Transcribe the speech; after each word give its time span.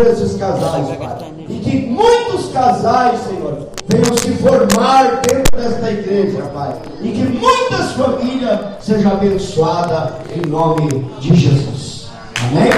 esses 0.00 0.36
casais, 0.36 0.96
Pai. 0.96 1.32
E 1.48 1.58
que 1.58 1.86
muitos 1.86 2.52
casais, 2.52 3.18
Senhor, 3.22 3.68
venham 3.88 4.16
se 4.16 4.30
formar 4.34 5.20
dentro 5.26 5.60
desta 5.60 5.90
igreja, 5.90 6.40
Pai. 6.54 6.72
E 7.02 7.10
que 7.10 7.24
muitas 7.24 7.94
famílias 7.94 8.60
sejam 8.80 9.10
abençoadas 9.10 10.12
em 10.30 10.48
nome 10.48 11.04
de 11.18 11.34
Jesus. 11.34 12.06
Amém? 12.40 12.70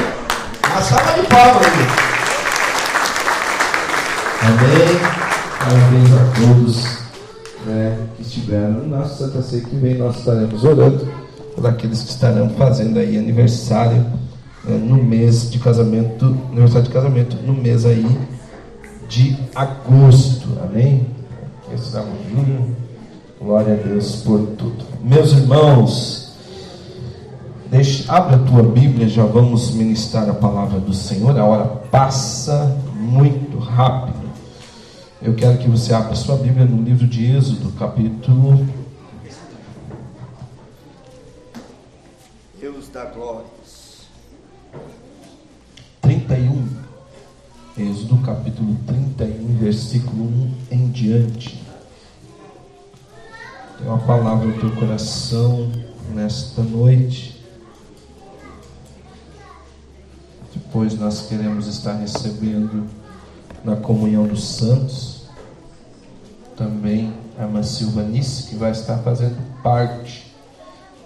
Uma 0.66 0.80
salva 0.80 1.12
de 1.12 1.26
palmas, 1.26 1.66
Amém. 4.42 5.00
Parabéns 5.58 6.10
a 6.14 6.40
todos 6.40 6.98
né, 7.66 7.98
que 8.16 8.22
estiveram 8.22 8.70
no 8.70 8.96
nosso 8.96 9.18
Santa 9.18 9.42
Ceia 9.42 9.62
que 9.62 9.76
vem. 9.76 9.98
Nós 9.98 10.16
estaremos 10.16 10.64
orando 10.64 11.06
por 11.54 11.66
aqueles 11.66 12.02
que 12.02 12.12
estarão 12.12 12.48
fazendo 12.56 12.98
aí 12.98 13.18
aniversário 13.18 14.06
né, 14.64 14.76
no 14.76 15.02
mês 15.02 15.50
de 15.50 15.58
casamento, 15.58 16.36
aniversário 16.50 16.86
de 16.86 16.92
casamento, 16.92 17.36
no 17.36 17.54
mês 17.54 17.84
aí 17.84 18.06
de 19.08 19.36
agosto. 19.54 20.48
Amém? 20.62 21.06
Estamos 21.74 22.18
juntos. 22.30 22.76
Glória 23.40 23.72
a 23.72 23.76
Deus 23.76 24.16
por 24.16 24.38
tudo. 24.58 24.84
Meus 25.02 25.32
irmãos, 25.32 26.36
deixa, 27.70 28.12
abre 28.12 28.36
a 28.36 28.38
tua 28.38 28.62
Bíblia, 28.62 29.08
já 29.08 29.24
vamos 29.24 29.70
ministrar 29.70 30.28
a 30.28 30.34
palavra 30.34 30.78
do 30.78 30.92
Senhor. 30.92 31.38
A 31.38 31.44
hora 31.44 31.64
passa 31.64 32.76
muito 32.94 33.58
rápido. 33.58 34.28
Eu 35.22 35.34
quero 35.34 35.58
que 35.58 35.68
você 35.68 35.94
abra 35.94 36.14
sua 36.14 36.36
Bíblia 36.36 36.66
no 36.66 36.82
livro 36.82 37.06
de 37.06 37.34
Êxodo, 37.34 37.72
capítulo. 37.72 38.66
Deus 42.60 42.88
da 42.88 43.06
glória. 43.06 43.59
31. 46.10 46.66
Êxodo, 47.78 48.18
capítulo 48.18 48.76
31, 48.84 49.58
versículo 49.58 50.24
1 50.24 50.54
em 50.72 50.88
diante. 50.88 51.62
Tem 53.78 53.86
uma 53.86 53.98
palavra 53.98 54.48
no 54.48 54.58
teu 54.58 54.74
coração 54.74 55.70
nesta 56.12 56.62
noite. 56.62 57.40
Depois 60.52 60.98
nós 60.98 61.28
queremos 61.28 61.68
estar 61.68 61.92
recebendo 61.92 62.88
na 63.64 63.76
comunhão 63.76 64.26
dos 64.26 64.44
santos. 64.44 65.28
Também 66.56 67.14
a 67.38 67.62
Silvanice, 67.62 68.48
que 68.48 68.56
vai 68.56 68.72
estar 68.72 68.98
fazendo 68.98 69.40
parte, 69.62 70.34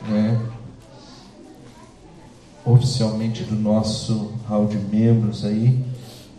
né, 0.09 0.41
oficialmente 2.65 3.45
do 3.45 3.55
nosso 3.55 4.33
hall 4.49 4.67
de 4.67 4.79
membros 4.79 5.45
aí. 5.45 5.85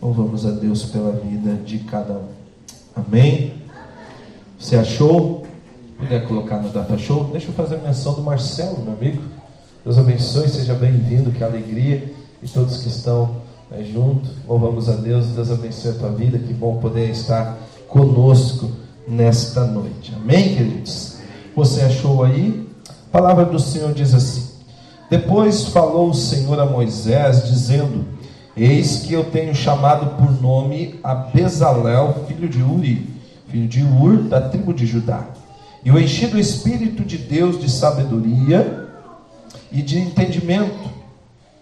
Louvamos 0.00 0.44
a 0.44 0.50
Deus 0.50 0.84
pela 0.84 1.12
vida 1.12 1.54
de 1.54 1.78
cada 1.80 2.14
um. 2.14 2.28
Amém? 2.94 3.54
Você 4.58 4.76
achou? 4.76 5.46
Puder 5.98 6.26
colocar 6.26 6.58
no 6.58 6.68
data 6.68 6.98
show? 6.98 7.24
Deixa 7.32 7.48
eu 7.48 7.54
fazer 7.54 7.78
menção 7.78 8.14
do 8.14 8.22
Marcelo, 8.22 8.82
meu 8.82 8.92
amigo. 8.92 9.22
Deus 9.84 9.98
abençoe, 9.98 10.48
seja 10.48 10.74
bem-vindo, 10.74 11.30
que 11.30 11.42
alegria. 11.42 12.12
E 12.42 12.48
todos 12.48 12.78
que 12.78 12.88
estão 12.88 13.36
né, 13.70 13.82
junto, 13.84 14.28
louvamos 14.46 14.88
a 14.88 14.96
Deus, 14.96 15.26
Deus 15.28 15.50
abençoe 15.50 15.92
a 15.92 15.94
tua 15.94 16.10
vida. 16.10 16.38
Que 16.38 16.52
bom 16.52 16.76
poder 16.76 17.10
estar 17.10 17.56
conosco 17.88 18.70
nesta 19.08 19.64
noite. 19.64 20.12
Amém, 20.14 20.54
queridos? 20.54 21.18
Você 21.54 21.82
achou 21.82 22.22
aí? 22.24 22.66
A 22.88 23.10
palavra 23.10 23.44
do 23.46 23.58
Senhor 23.58 23.94
diz 23.94 24.12
assim: 24.12 24.45
Depois 25.08 25.66
falou 25.68 26.10
o 26.10 26.14
Senhor 26.14 26.58
a 26.58 26.66
Moisés, 26.66 27.46
dizendo: 27.46 28.04
Eis 28.56 29.00
que 29.00 29.12
eu 29.12 29.24
tenho 29.24 29.54
chamado 29.54 30.16
por 30.16 30.40
nome 30.40 30.98
a 31.02 31.14
Bezalel, 31.14 32.24
filho 32.26 32.48
de 32.48 32.62
Uri, 32.62 33.08
filho 33.48 33.68
de 33.68 33.84
Ur, 33.84 34.22
da 34.24 34.40
tribo 34.40 34.74
de 34.74 34.86
Judá. 34.86 35.24
E 35.84 35.90
o 35.90 35.98
enchi 35.98 36.26
do 36.26 36.38
Espírito 36.38 37.04
de 37.04 37.16
Deus 37.16 37.60
de 37.60 37.70
sabedoria 37.70 38.88
e 39.70 39.82
de 39.82 40.00
entendimento 40.00 40.90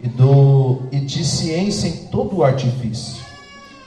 e, 0.00 0.08
do, 0.08 0.82
e 0.90 1.00
de 1.00 1.24
ciência 1.24 1.88
em 1.88 2.06
todo 2.06 2.36
o 2.36 2.44
artifício, 2.44 3.22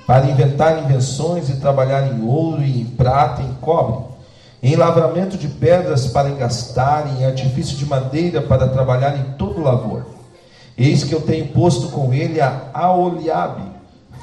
para 0.05 0.29
inventar 0.29 0.83
invenções 0.83 1.49
e 1.49 1.57
trabalhar 1.57 2.13
em 2.13 2.23
ouro 2.23 2.63
e 2.63 2.81
em 2.81 2.85
prata 2.85 3.41
e 3.41 3.45
em 3.45 3.53
cobre, 3.55 4.16
em 4.61 4.75
lavramento 4.75 5.37
de 5.37 5.47
pedras 5.47 6.07
para 6.07 6.29
engastar, 6.29 7.07
em 7.17 7.25
artifício 7.25 7.77
de 7.77 7.85
madeira 7.85 8.41
para 8.41 8.67
trabalhar 8.67 9.17
em 9.17 9.33
todo 9.37 9.61
lavor. 9.61 10.05
Eis 10.77 11.03
que 11.03 11.13
eu 11.13 11.21
tenho 11.21 11.47
posto 11.49 11.89
com 11.89 12.13
ele 12.13 12.39
a 12.41 12.69
Aoliabe, 12.73 13.63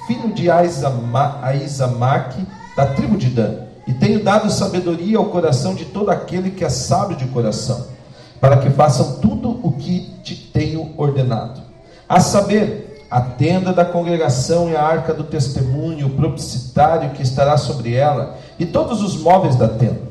filho 0.06 0.32
de 0.32 0.50
Aizamaque, 0.50 2.46
da 2.76 2.86
tribo 2.86 3.16
de 3.16 3.28
Dan, 3.30 3.64
e 3.86 3.92
tenho 3.92 4.22
dado 4.22 4.50
sabedoria 4.50 5.18
ao 5.18 5.26
coração 5.26 5.74
de 5.74 5.84
todo 5.84 6.10
aquele 6.10 6.50
que 6.50 6.64
é 6.64 6.68
sábio 6.68 7.16
de 7.16 7.26
coração, 7.26 7.86
para 8.40 8.58
que 8.58 8.70
façam 8.70 9.20
tudo 9.20 9.60
o 9.62 9.72
que 9.72 10.12
te 10.22 10.34
tenho 10.34 10.92
ordenado. 10.96 11.60
A 12.08 12.20
saber, 12.20 13.06
a 13.10 13.20
tenda 13.20 13.72
da 13.72 13.84
congregação 13.84 14.68
e 14.70 14.76
a 14.76 14.82
arca 14.82 15.14
do 15.14 15.24
testemunho, 15.24 16.06
o 16.06 16.10
propicitário 16.10 17.10
que 17.10 17.22
estará 17.22 17.56
sobre 17.56 17.94
ela, 17.94 18.36
e 18.58 18.66
todos 18.66 19.02
os 19.02 19.16
móveis 19.16 19.56
da 19.56 19.68
tenda, 19.68 20.03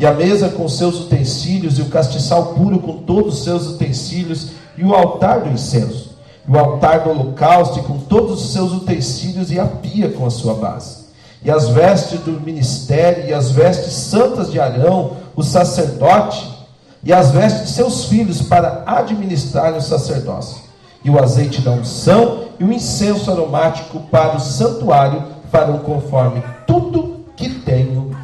e 0.00 0.06
a 0.06 0.14
mesa 0.14 0.48
com 0.48 0.66
seus 0.66 0.98
utensílios, 0.98 1.78
e 1.78 1.82
o 1.82 1.90
castiçal 1.90 2.54
puro 2.54 2.78
com 2.78 2.96
todos 3.02 3.34
os 3.34 3.44
seus 3.44 3.66
utensílios, 3.66 4.52
e 4.76 4.82
o 4.82 4.94
altar 4.94 5.40
do 5.40 5.50
incenso, 5.50 6.16
e 6.48 6.50
o 6.50 6.58
altar 6.58 7.00
do 7.00 7.10
holocausto, 7.10 7.78
e 7.78 7.82
com 7.82 7.98
todos 7.98 8.42
os 8.42 8.52
seus 8.52 8.72
utensílios, 8.72 9.52
e 9.52 9.60
a 9.60 9.66
pia 9.66 10.08
com 10.08 10.24
a 10.24 10.30
sua 10.30 10.54
base, 10.54 11.04
e 11.44 11.50
as 11.50 11.68
vestes 11.68 12.18
do 12.20 12.32
ministério, 12.40 13.28
e 13.28 13.34
as 13.34 13.50
vestes 13.50 13.92
santas 13.92 14.50
de 14.50 14.58
Arão, 14.58 15.18
o 15.36 15.42
sacerdote, 15.42 16.48
e 17.04 17.12
as 17.12 17.30
vestes 17.30 17.68
de 17.68 17.70
seus 17.72 18.06
filhos, 18.06 18.40
para 18.40 18.82
administrar 18.86 19.74
o 19.74 19.82
sacerdócio 19.82 20.70
e 21.04 21.10
o 21.10 21.18
azeite 21.18 21.60
da 21.60 21.70
unção 21.70 22.44
e 22.58 22.64
o 22.64 22.72
incenso 22.72 23.30
aromático 23.30 24.00
para 24.10 24.36
o 24.36 24.40
santuário 24.40 25.22
farão 25.50 25.78
conforme 25.78 26.42
tudo 26.66 27.24
que 27.36 27.48
tenho 27.48 28.16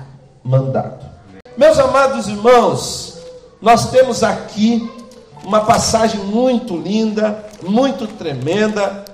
mandado. 0.44 0.95
Meus 1.56 1.78
amados 1.78 2.28
irmãos, 2.28 3.16
nós 3.62 3.90
temos 3.90 4.22
aqui 4.22 4.92
uma 5.42 5.62
passagem 5.62 6.20
muito 6.20 6.76
linda, 6.76 7.46
muito 7.62 8.06
tremenda. 8.06 9.06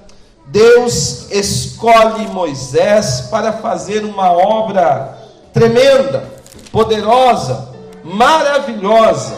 Deus 0.46 1.30
escolhe 1.30 2.26
Moisés 2.26 3.28
para 3.30 3.52
fazer 3.52 4.04
uma 4.04 4.32
obra 4.32 5.16
tremenda, 5.52 6.28
poderosa, 6.72 7.68
maravilhosa. 8.02 9.36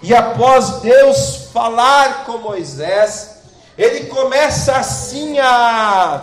E 0.00 0.14
após 0.14 0.80
Deus 0.80 1.48
falar 1.52 2.24
com 2.24 2.38
Moisés, 2.38 3.38
ele 3.76 4.06
começa 4.06 4.76
assim 4.76 5.40
a, 5.40 6.22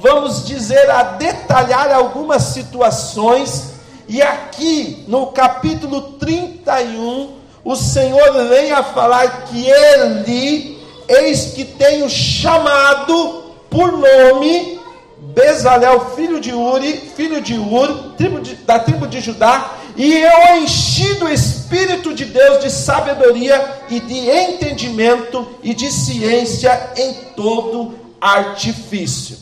vamos 0.00 0.46
dizer, 0.46 0.90
a 0.90 1.02
detalhar 1.02 1.92
algumas 1.92 2.44
situações, 2.44 3.76
e 4.08 4.22
aqui 4.22 5.04
no 5.06 5.26
capítulo 5.26 6.00
31, 6.18 7.36
o 7.62 7.76
Senhor 7.76 8.48
vem 8.48 8.72
a 8.72 8.82
falar 8.82 9.44
que 9.44 9.68
ele, 9.68 10.82
eis 11.06 11.52
que 11.52 11.64
tenho 11.64 12.08
chamado 12.08 13.44
por 13.68 13.92
nome 13.92 14.80
Bezalel, 15.18 16.14
filho 16.16 16.40
de 16.40 16.52
Uri, 16.54 16.96
filho 17.14 17.42
de 17.42 17.58
Ur, 17.58 18.14
tribo 18.16 18.40
de, 18.40 18.54
da 18.54 18.78
tribo 18.78 19.06
de 19.06 19.20
Judá, 19.20 19.74
e 19.94 20.14
eu 20.14 20.56
enchi 20.62 21.14
do 21.14 21.28
Espírito 21.28 22.14
de 22.14 22.24
Deus 22.24 22.60
de 22.60 22.70
sabedoria 22.70 23.82
e 23.90 24.00
de 24.00 24.30
entendimento 24.30 25.46
e 25.62 25.74
de 25.74 25.92
ciência 25.92 26.92
em 26.96 27.12
todo 27.36 27.94
artifício. 28.20 29.38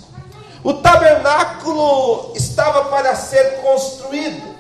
O 0.64 0.74
tabernáculo 0.74 2.32
estava 2.34 2.86
para 2.86 3.14
ser 3.14 3.60
construído, 3.62 4.55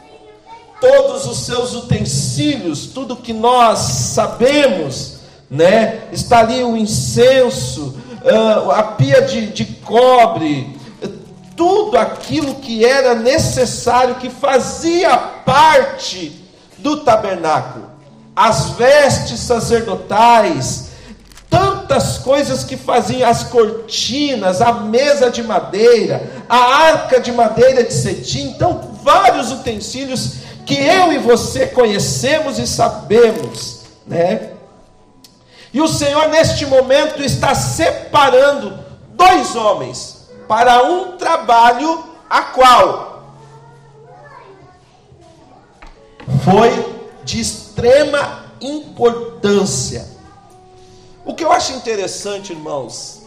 todos 0.80 1.26
os 1.26 1.46
seus 1.46 1.74
utensílios, 1.74 2.86
tudo 2.86 3.16
que 3.16 3.32
nós 3.32 3.78
sabemos, 3.78 5.16
né? 5.50 6.02
Está 6.12 6.40
ali 6.40 6.62
o 6.62 6.76
incenso, 6.76 7.96
ah, 8.24 8.78
a 8.78 8.82
pia 8.82 9.22
de, 9.22 9.48
de 9.48 9.64
cobre, 9.64 10.76
tudo 11.56 11.96
aquilo 11.96 12.56
que 12.56 12.84
era 12.84 13.14
necessário, 13.14 14.16
que 14.16 14.28
fazia 14.28 15.16
parte 15.16 16.44
do 16.78 16.98
tabernáculo, 16.98 17.90
as 18.34 18.70
vestes 18.70 19.40
sacerdotais, 19.40 20.90
tantas 21.48 22.18
coisas 22.18 22.62
que 22.62 22.76
faziam 22.76 23.28
as 23.28 23.44
cortinas, 23.44 24.60
a 24.60 24.72
mesa 24.72 25.30
de 25.30 25.42
madeira, 25.42 26.44
a 26.48 26.58
arca 26.58 27.18
de 27.18 27.32
madeira 27.32 27.82
de 27.82 27.94
cetim, 27.94 28.48
então 28.48 28.98
vários 29.02 29.50
utensílios 29.50 30.45
que 30.66 30.74
eu 30.74 31.12
e 31.12 31.18
você 31.18 31.68
conhecemos 31.68 32.58
e 32.58 32.66
sabemos, 32.66 33.82
né? 34.04 34.50
E 35.72 35.80
o 35.80 35.86
Senhor 35.86 36.28
neste 36.28 36.66
momento 36.66 37.22
está 37.22 37.54
separando 37.54 38.76
dois 39.10 39.54
homens 39.54 40.26
para 40.48 40.82
um 40.82 41.16
trabalho 41.16 42.04
a 42.28 42.42
qual 42.42 43.36
foi 46.44 46.96
de 47.22 47.40
extrema 47.40 48.46
importância. 48.60 50.08
O 51.24 51.34
que 51.34 51.44
eu 51.44 51.52
acho 51.52 51.72
interessante, 51.74 52.52
irmãos, 52.52 53.22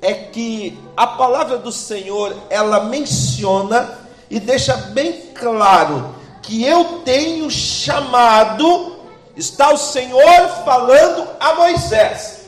é 0.00 0.12
que 0.14 0.78
a 0.96 1.06
palavra 1.06 1.58
do 1.58 1.70
Senhor, 1.70 2.34
ela 2.50 2.84
menciona 2.84 3.98
e 4.30 4.40
deixa 4.40 4.76
bem 4.76 5.32
claro 5.34 6.17
que 6.48 6.64
eu 6.64 7.02
tenho 7.04 7.50
chamado, 7.50 8.96
está 9.36 9.70
o 9.70 9.76
Senhor 9.76 10.48
falando 10.64 11.28
a 11.38 11.54
Moisés. 11.56 12.46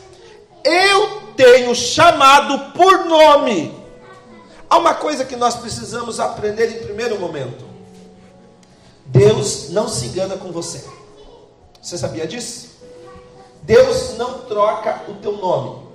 Eu 0.64 1.20
tenho 1.36 1.74
chamado 1.74 2.72
por 2.72 3.04
nome. 3.04 3.78
Há 4.70 4.78
uma 4.78 4.94
coisa 4.94 5.22
que 5.26 5.36
nós 5.36 5.54
precisamos 5.56 6.18
aprender 6.18 6.78
em 6.78 6.82
primeiro 6.82 7.20
momento. 7.20 7.62
Deus 9.04 9.68
não 9.68 9.86
se 9.86 10.06
engana 10.06 10.38
com 10.38 10.50
você. 10.50 10.82
Você 11.82 11.98
sabia 11.98 12.26
disso? 12.26 12.70
Deus 13.64 14.16
não 14.16 14.38
troca 14.44 15.02
o 15.08 15.14
teu 15.16 15.36
nome. 15.36 15.88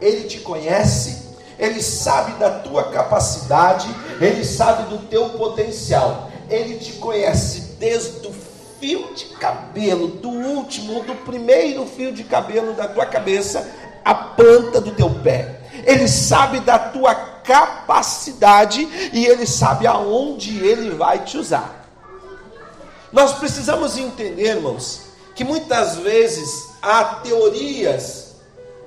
Ele 0.00 0.24
te 0.24 0.40
conhece, 0.40 1.28
ele 1.56 1.80
sabe 1.80 2.32
da 2.32 2.50
tua 2.50 2.90
capacidade, 2.90 3.88
ele 4.20 4.44
sabe 4.44 4.90
do 4.90 5.06
teu 5.06 5.30
potencial. 5.30 6.33
Ele 6.48 6.76
te 6.78 6.94
conhece 6.94 7.76
desde 7.78 8.26
o 8.26 8.32
fio 8.80 9.14
de 9.14 9.26
cabelo, 9.36 10.08
do 10.08 10.28
último, 10.28 11.02
do 11.04 11.14
primeiro 11.14 11.86
fio 11.86 12.12
de 12.12 12.24
cabelo 12.24 12.74
da 12.74 12.86
tua 12.86 13.06
cabeça, 13.06 13.70
a 14.04 14.14
planta 14.14 14.80
do 14.80 14.92
teu 14.92 15.10
pé. 15.22 15.60
Ele 15.84 16.06
sabe 16.06 16.60
da 16.60 16.78
tua 16.78 17.14
capacidade 17.14 18.88
e 19.12 19.26
ele 19.26 19.46
sabe 19.46 19.86
aonde 19.86 20.64
ele 20.64 20.90
vai 20.90 21.24
te 21.24 21.36
usar. 21.38 21.88
Nós 23.12 23.32
precisamos 23.34 23.96
entender, 23.96 24.56
irmãos, 24.56 25.02
que 25.34 25.44
muitas 25.44 25.96
vezes 25.96 26.68
há 26.82 27.04
teorias 27.22 28.34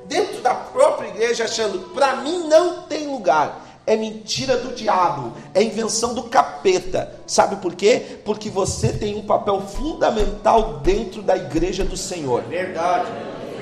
dentro 0.06 0.42
da 0.42 0.54
própria 0.54 1.10
igreja 1.10 1.46
achando, 1.46 1.94
para 1.94 2.18
mim 2.18 2.48
não 2.48 2.84
tem 2.84 3.08
lugar. 3.08 3.67
É 3.88 3.96
mentira 3.96 4.58
do 4.58 4.76
diabo, 4.76 5.34
é 5.54 5.64
invenção 5.64 6.14
do 6.14 6.24
capeta. 6.24 7.16
Sabe 7.26 7.56
por 7.56 7.74
quê? 7.74 8.20
Porque 8.26 8.50
você 8.50 8.90
tem 8.90 9.16
um 9.16 9.26
papel 9.26 9.62
fundamental 9.62 10.80
dentro 10.80 11.22
da 11.22 11.38
igreja 11.38 11.86
do 11.86 11.96
Senhor. 11.96 12.44
Verdade. 12.44 13.10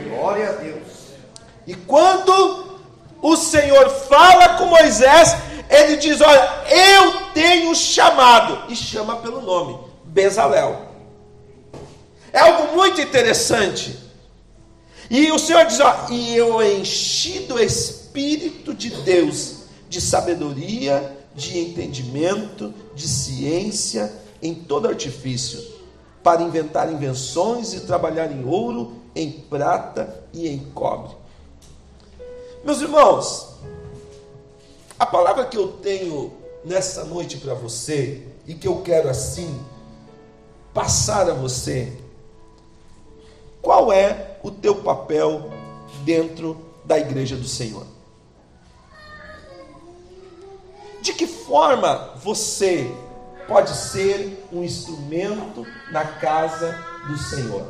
Glória 0.10 0.50
a 0.50 0.54
Deus. 0.54 0.82
E 1.68 1.76
quando 1.76 2.80
o 3.22 3.36
Senhor 3.38 3.88
fala 3.88 4.58
com 4.58 4.66
Moisés, 4.66 5.36
ele 5.70 5.98
diz: 5.98 6.20
Olha, 6.22 6.50
eu 6.70 7.28
tenho 7.34 7.76
chamado, 7.76 8.72
e 8.72 8.76
chama 8.76 9.18
pelo 9.18 9.42
nome, 9.42 9.78
Bezalel. 10.06 10.88
É 12.34 12.40
algo 12.40 12.76
muito 12.76 13.00
interessante. 13.00 14.06
E 15.10 15.32
o 15.32 15.40
Senhor 15.40 15.66
diz: 15.66 15.80
ó, 15.80 16.08
e 16.10 16.36
eu 16.36 16.62
enchi 16.62 17.40
do 17.42 17.62
Espírito 17.62 18.74
de 18.74 18.90
Deus, 18.90 19.55
de 19.96 20.02
sabedoria, 20.02 21.18
de 21.34 21.58
entendimento, 21.58 22.74
de 22.94 23.08
ciência, 23.08 24.12
em 24.42 24.54
todo 24.54 24.90
artifício, 24.90 25.64
para 26.22 26.42
inventar 26.42 26.92
invenções 26.92 27.74
e 27.74 27.80
trabalhar 27.80 28.30
em 28.30 28.44
ouro, 28.44 28.98
em 29.16 29.32
prata 29.32 30.22
e 30.34 30.50
em 30.50 30.60
cobre. 30.74 31.16
Meus 32.66 32.82
irmãos, 32.82 33.56
a 35.00 35.06
palavra 35.06 35.46
que 35.46 35.56
eu 35.56 35.70
tenho 35.70 36.34
nessa 36.66 37.06
noite 37.06 37.38
para 37.38 37.54
você, 37.54 38.28
e 38.46 38.54
que 38.54 38.68
eu 38.68 38.82
quero 38.82 39.08
assim 39.08 39.58
passar 40.74 41.30
a 41.30 41.34
você, 41.34 41.98
qual 43.62 43.94
é 43.94 44.40
o 44.44 44.52
teu 44.52 44.76
papel 44.76 45.50
dentro 46.04 46.58
da 46.84 47.00
igreja 47.00 47.38
do 47.38 47.48
Senhor? 47.48 47.95
De 51.06 51.14
que 51.14 51.28
forma 51.28 52.14
você 52.16 52.92
pode 53.48 53.70
ser 53.78 54.44
um 54.52 54.64
instrumento 54.64 55.64
na 55.92 56.04
casa 56.04 56.84
do 57.08 57.16
Senhor? 57.16 57.68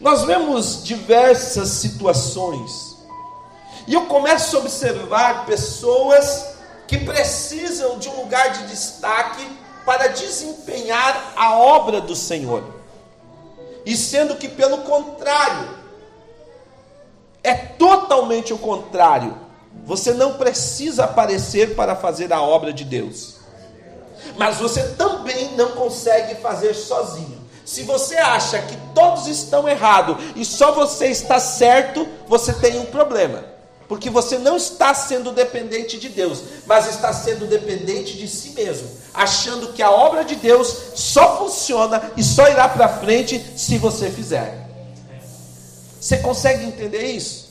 Nós 0.00 0.24
vemos 0.24 0.82
diversas 0.82 1.68
situações, 1.68 2.96
e 3.86 3.94
eu 3.94 4.06
começo 4.06 4.56
a 4.56 4.60
observar 4.62 5.46
pessoas 5.46 6.56
que 6.88 6.98
precisam 6.98 8.00
de 8.00 8.08
um 8.08 8.16
lugar 8.22 8.50
de 8.50 8.66
destaque 8.66 9.46
para 9.84 10.08
desempenhar 10.08 11.34
a 11.36 11.56
obra 11.56 12.00
do 12.00 12.16
Senhor 12.16 12.64
e 13.84 13.96
sendo 13.96 14.34
que, 14.34 14.48
pelo 14.48 14.78
contrário, 14.78 15.68
é 17.44 17.54
totalmente 17.54 18.52
o 18.52 18.58
contrário. 18.58 19.45
Você 19.86 20.12
não 20.12 20.34
precisa 20.34 21.04
aparecer 21.04 21.76
para 21.76 21.94
fazer 21.94 22.32
a 22.32 22.42
obra 22.42 22.72
de 22.72 22.84
Deus, 22.84 23.36
mas 24.36 24.56
você 24.56 24.82
também 24.94 25.52
não 25.56 25.70
consegue 25.70 26.34
fazer 26.42 26.74
sozinho. 26.74 27.46
Se 27.64 27.82
você 27.82 28.16
acha 28.16 28.60
que 28.62 28.76
todos 28.94 29.28
estão 29.28 29.68
errados 29.68 30.16
e 30.34 30.44
só 30.44 30.72
você 30.72 31.06
está 31.06 31.38
certo, 31.38 32.06
você 32.28 32.52
tem 32.52 32.78
um 32.78 32.86
problema. 32.86 33.44
Porque 33.88 34.10
você 34.10 34.38
não 34.38 34.56
está 34.56 34.92
sendo 34.92 35.30
dependente 35.30 35.98
de 35.98 36.08
Deus, 36.08 36.42
mas 36.66 36.88
está 36.88 37.12
sendo 37.12 37.46
dependente 37.46 38.16
de 38.16 38.26
si 38.26 38.50
mesmo, 38.50 38.88
achando 39.14 39.72
que 39.72 39.82
a 39.82 39.90
obra 39.90 40.24
de 40.24 40.34
Deus 40.34 40.76
só 40.96 41.38
funciona 41.38 42.10
e 42.16 42.24
só 42.24 42.48
irá 42.48 42.68
para 42.68 42.88
frente 42.88 43.44
se 43.56 43.78
você 43.78 44.10
fizer. 44.10 44.66
Você 46.00 46.18
consegue 46.18 46.64
entender 46.64 47.04
isso? 47.04 47.45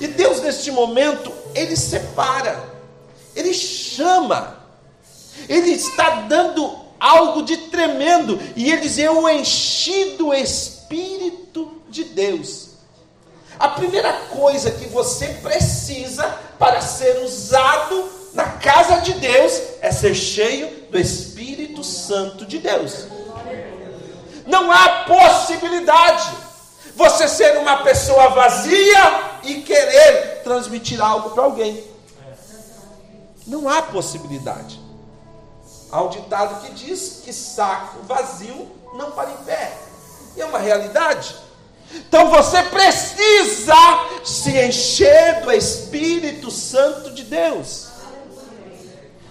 E 0.00 0.06
Deus, 0.06 0.40
neste 0.40 0.70
momento, 0.70 1.32
Ele 1.54 1.76
separa, 1.76 2.62
Ele 3.34 3.52
chama, 3.52 4.58
Ele 5.48 5.70
está 5.70 6.22
dando 6.22 6.78
algo 6.98 7.42
de 7.42 7.56
tremendo, 7.56 8.40
e 8.56 8.70
Ele 8.70 8.82
diz: 8.82 8.98
Eu 8.98 9.28
enchi 9.28 10.16
do 10.16 10.32
Espírito 10.32 11.82
de 11.88 12.04
Deus. 12.04 12.70
A 13.58 13.68
primeira 13.68 14.12
coisa 14.30 14.70
que 14.70 14.86
você 14.86 15.28
precisa 15.42 16.24
para 16.58 16.80
ser 16.80 17.18
usado 17.22 18.10
na 18.32 18.44
casa 18.44 19.00
de 19.00 19.12
Deus 19.14 19.62
é 19.80 19.92
ser 19.92 20.14
cheio 20.14 20.68
do 20.90 20.98
Espírito 20.98 21.84
Santo 21.84 22.44
de 22.44 22.58
Deus. 22.58 23.06
Não 24.46 24.70
há 24.70 25.04
possibilidade 25.04 26.30
você 26.96 27.28
ser 27.28 27.56
uma 27.58 27.78
pessoa 27.78 28.30
vazia 28.30 29.33
e 29.44 29.62
querer 29.62 30.42
transmitir 30.42 31.00
algo 31.00 31.30
para 31.30 31.44
alguém. 31.44 31.84
Não 33.46 33.68
há 33.68 33.82
possibilidade. 33.82 34.80
Há 35.90 36.02
um 36.02 36.08
ditado 36.08 36.64
que 36.64 36.72
diz 36.72 37.20
que 37.24 37.32
saco 37.32 38.02
vazio 38.04 38.68
não 38.94 39.12
para 39.12 39.30
em 39.30 39.36
pé. 39.44 39.76
E 40.36 40.40
é 40.40 40.44
uma 40.46 40.58
realidade. 40.58 41.36
Então 41.92 42.30
você 42.30 42.62
precisa 42.64 43.74
se 44.24 44.50
encher 44.58 45.42
do 45.42 45.52
Espírito 45.52 46.50
Santo 46.50 47.10
de 47.12 47.24
Deus. 47.24 47.88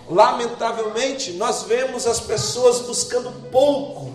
Lamentavelmente, 0.09 1.31
nós 1.33 1.63
vemos 1.63 2.05
as 2.05 2.19
pessoas 2.19 2.81
buscando 2.81 3.31
pouco, 3.49 4.12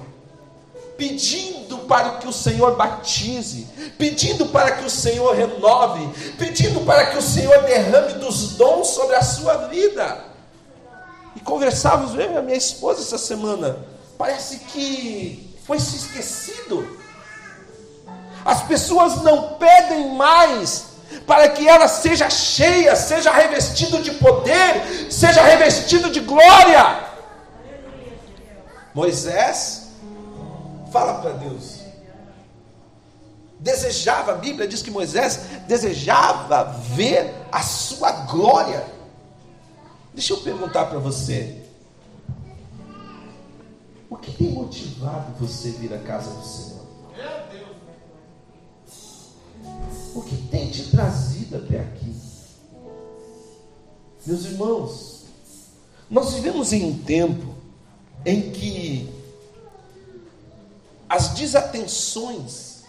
pedindo 0.99 1.79
para 1.79 2.19
que 2.19 2.29
o 2.29 2.33
Senhor 2.33 2.77
batize, 2.77 3.67
pedindo 3.97 4.47
para 4.47 4.73
que 4.73 4.85
o 4.85 4.91
Senhor 4.91 5.35
renove, 5.35 6.07
pedindo 6.37 6.81
para 6.81 7.07
que 7.07 7.17
o 7.17 7.23
Senhor 7.23 7.63
derrame 7.63 8.15
dos 8.15 8.57
dons 8.57 8.89
sobre 8.89 9.17
a 9.17 9.23
sua 9.23 9.69
vida. 9.69 10.25
E 11.35 11.41
conversávamos, 11.41 12.15
eu 12.15 12.33
e 12.33 12.37
a 12.37 12.43
minha 12.43 12.59
esposa 12.59 13.01
essa 13.01 13.17
semana, 13.17 13.79
parece 14.19 14.59
que 14.59 15.57
foi 15.65 15.79
se 15.79 15.97
esquecido 15.97 16.99
as 18.45 18.63
pessoas 18.63 19.23
não 19.23 19.57
pedem 19.59 20.15
mais 20.15 20.87
para 21.27 21.51
que 21.51 21.69
ela 21.69 21.87
seja 21.87 22.31
cheia, 22.31 22.97
seja 22.97 23.31
revestido 23.31 24.01
de 24.03 24.13
poder, 24.13 25.07
seja 25.11 25.43
revestido 25.43 26.11
de 26.11 26.21
glória. 26.21 27.09
Moisés 28.95 29.88
fala 30.91 31.21
para 31.21 31.33
Deus. 31.33 31.81
Desejava, 33.61 34.33
a 34.33 34.37
Bíblia 34.37 34.69
diz 34.69 34.83
que 34.83 34.91
Moisés 34.91 35.41
desejava 35.67 36.65
ver 36.95 37.35
a 37.51 37.61
sua 37.63 38.13
glória. 38.27 38.87
Deixa 40.15 40.33
eu 40.33 40.39
perguntar 40.39 40.87
para 40.87 40.99
você: 40.99 41.65
o 44.09 44.17
que 44.17 44.31
tem 44.31 44.53
motivado 44.53 45.33
você 45.41 45.71
vir 45.73 45.93
à 45.93 45.99
casa 45.99 46.31
do 46.31 46.45
Senhor? 46.45 46.79
O 50.15 50.23
que 50.23 50.37
tem 50.49 50.71
te 50.71 50.91
trazido 50.91 51.57
até 51.57 51.81
aqui? 51.81 52.15
Meus 54.25 54.45
irmãos, 54.45 55.25
nós 56.11 56.33
vivemos 56.35 56.73
em 56.73 56.85
um 56.85 56.99
tempo 56.99 57.55
em 58.25 58.51
que 58.51 58.88
as 61.19 61.31
desatenções, 61.31 62.85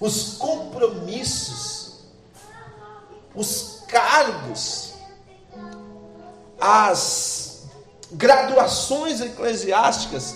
os 0.00 0.38
compromissos, 0.38 1.96
os 3.34 3.82
cargos, 3.86 4.94
as 6.58 7.64
graduações 8.10 9.20
eclesiásticas 9.20 10.34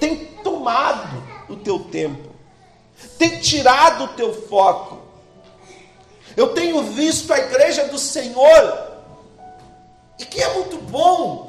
têm 0.00 0.26
tomado 0.42 1.22
o 1.48 1.54
teu 1.54 1.84
tempo, 1.84 2.34
têm 3.16 3.38
tirado 3.38 4.06
o 4.06 4.08
teu 4.08 4.48
foco. 4.48 5.00
Eu 6.36 6.52
tenho 6.52 6.82
visto 6.82 7.32
a 7.32 7.38
igreja 7.38 7.86
do 7.86 7.98
Senhor, 7.98 8.90
e 10.18 10.24
que 10.24 10.42
é 10.42 10.52
muito 10.54 10.78
bom, 10.78 11.48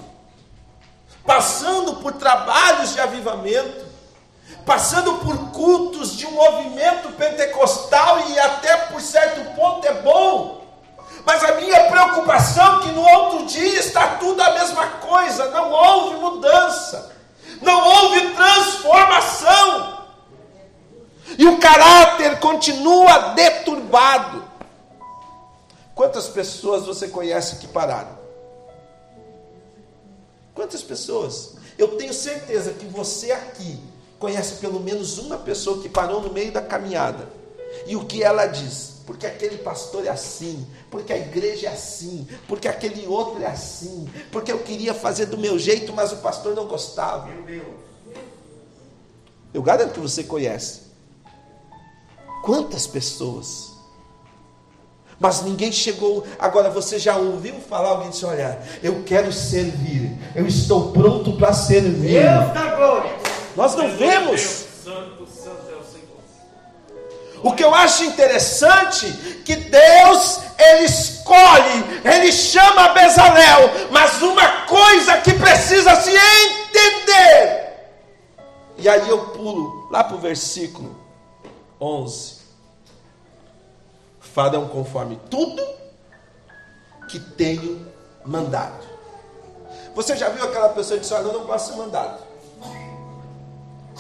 passando 1.25 1.95
por 1.95 2.13
trabalhos 2.13 2.93
de 2.93 2.99
avivamento, 3.01 3.92
passando 4.65 5.19
por 5.19 5.51
cultos 5.51 6.15
de 6.15 6.25
um 6.25 6.31
movimento 6.31 7.11
pentecostal 7.13 8.29
e 8.29 8.39
até 8.39 8.77
por 8.87 9.01
certo 9.01 9.55
ponto 9.55 9.85
é 9.85 9.93
bom. 10.01 10.63
Mas 11.25 11.43
a 11.43 11.55
minha 11.55 11.89
preocupação 11.89 12.79
é 12.79 12.83
que 12.83 12.91
no 12.91 13.01
outro 13.01 13.45
dia 13.45 13.79
está 13.79 14.17
tudo 14.17 14.41
a 14.41 14.53
mesma 14.53 14.87
coisa, 14.87 15.49
não 15.51 15.71
houve 15.71 16.17
mudança, 16.17 17.11
não 17.61 17.87
houve 17.87 18.29
transformação. 18.29 20.03
E 21.37 21.47
o 21.47 21.57
caráter 21.59 22.39
continua 22.39 23.29
deturbado. 23.29 24.43
Quantas 25.95 26.27
pessoas 26.27 26.85
você 26.85 27.07
conhece 27.07 27.57
que 27.57 27.67
pararam? 27.67 28.17
Quantas 30.53 30.81
pessoas? 30.81 31.55
Eu 31.77 31.97
tenho 31.97 32.13
certeza 32.13 32.73
que 32.73 32.85
você 32.85 33.31
aqui 33.31 33.92
conhece 34.23 34.55
pelo 34.61 34.79
menos 34.79 35.17
uma 35.17 35.37
pessoa 35.37 35.81
que 35.81 35.89
parou 35.89 36.21
no 36.21 36.31
meio 36.31 36.49
da 36.49 36.61
caminhada. 36.61 37.27
E 37.85 37.93
o 37.97 38.05
que 38.05 38.23
ela 38.23 38.45
diz? 38.45 39.01
Porque 39.05 39.27
aquele 39.27 39.57
pastor 39.57 40.05
é 40.05 40.09
assim, 40.09 40.65
porque 40.89 41.11
a 41.11 41.17
igreja 41.17 41.67
é 41.67 41.73
assim, 41.73 42.25
porque 42.47 42.69
aquele 42.69 43.05
outro 43.05 43.43
é 43.43 43.47
assim, 43.47 44.07
porque 44.31 44.49
eu 44.49 44.59
queria 44.59 44.93
fazer 44.93 45.25
do 45.25 45.37
meu 45.37 45.59
jeito, 45.59 45.91
mas 45.91 46.13
o 46.13 46.17
pastor 46.17 46.55
não 46.55 46.65
gostava. 46.67 47.27
Eu 49.53 49.61
garanto 49.61 49.91
que 49.91 49.99
você 49.99 50.23
conhece. 50.23 50.83
Quantas 52.45 52.87
pessoas? 52.87 53.73
Mas 55.19 55.41
ninguém 55.43 55.71
chegou. 55.73 56.25
Agora 56.39 56.69
você 56.69 56.97
já 56.97 57.17
ouviu 57.17 57.55
falar 57.55 57.89
alguém 57.89 58.09
disse: 58.09 58.25
Olha, 58.25 58.57
eu 58.81 59.03
quero 59.03 59.33
servir, 59.33 60.17
eu 60.33 60.47
estou 60.47 60.93
pronto 60.93 61.35
para 61.35 61.51
servir. 61.51 62.21
Deus 62.21 62.53
da 62.53 62.75
glória. 62.77 63.22
Nós 63.55 63.75
não 63.75 63.89
vemos. 63.95 64.65
O 67.43 67.51
que 67.51 67.63
eu 67.63 67.75
acho 67.75 68.05
interessante 68.05 69.11
que 69.45 69.55
Deus 69.55 70.39
ele 70.57 70.85
escolhe, 70.85 72.01
ele 72.05 72.31
chama 72.31 72.89
Bezalel, 72.89 73.89
mas 73.91 74.21
uma 74.21 74.65
coisa 74.65 75.17
que 75.17 75.33
precisa 75.33 75.93
se 75.97 76.11
entender. 76.11 77.63
E 78.77 78.87
aí 78.87 79.09
eu 79.09 79.29
pulo 79.29 79.89
lá 79.91 80.03
para 80.03 80.15
o 80.15 80.19
versículo 80.19 80.95
11. 81.79 82.37
Farão 84.21 84.67
conforme 84.69 85.19
tudo 85.29 85.61
que 87.09 87.19
tenho 87.19 87.85
mandado. 88.25 88.85
Você 89.93 90.15
já 90.15 90.29
viu 90.29 90.43
aquela 90.45 90.69
pessoa 90.69 90.97
que 90.97 91.01
disse: 91.01 91.13
Olha, 91.13 91.27
eu 91.27 91.33
não 91.33 91.45
posso 91.45 91.71
ser 91.71 91.77
mandado. 91.77 92.22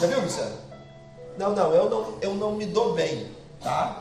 Já 0.03 0.07
viu, 0.07 0.19
Luciano? 0.19 0.51
Não, 1.37 1.51
não, 1.55 1.73
eu 1.73 1.89
não, 1.89 2.13
eu 2.21 2.33
não 2.33 2.51
me 2.51 2.65
dou 2.65 2.93
bem, 2.93 3.25
tá? 3.63 3.99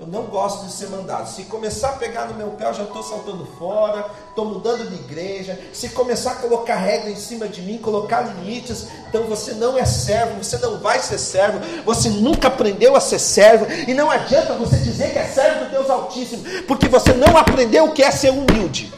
Eu 0.00 0.06
não 0.08 0.24
gosto 0.24 0.66
de 0.66 0.72
ser 0.72 0.88
mandado. 0.88 1.28
Se 1.28 1.44
começar 1.44 1.90
a 1.90 1.92
pegar 1.92 2.26
no 2.26 2.34
meu 2.34 2.48
pé, 2.50 2.66
eu 2.66 2.74
já 2.74 2.82
estou 2.82 3.00
saltando 3.04 3.46
fora, 3.56 4.04
estou 4.28 4.46
mudando 4.46 4.88
de 4.88 4.96
igreja. 4.96 5.56
Se 5.72 5.90
começar 5.90 6.32
a 6.32 6.36
colocar 6.36 6.74
regra 6.74 7.08
em 7.08 7.14
cima 7.14 7.46
de 7.46 7.62
mim, 7.62 7.78
colocar 7.78 8.22
limites, 8.22 8.88
então 9.08 9.24
você 9.24 9.54
não 9.54 9.78
é 9.78 9.84
servo, 9.84 10.42
você 10.42 10.58
não 10.58 10.80
vai 10.80 10.98
ser 10.98 11.18
servo, 11.18 11.60
você 11.84 12.08
nunca 12.08 12.48
aprendeu 12.48 12.96
a 12.96 13.00
ser 13.00 13.20
servo, 13.20 13.64
e 13.86 13.94
não 13.94 14.10
adianta 14.10 14.54
você 14.54 14.78
dizer 14.78 15.12
que 15.12 15.18
é 15.20 15.26
servo 15.26 15.66
do 15.66 15.70
Deus 15.70 15.88
Altíssimo, 15.88 16.42
porque 16.66 16.88
você 16.88 17.12
não 17.12 17.36
aprendeu 17.36 17.84
o 17.84 17.92
que 17.92 18.02
é 18.02 18.10
ser 18.10 18.30
humilde. 18.30 18.92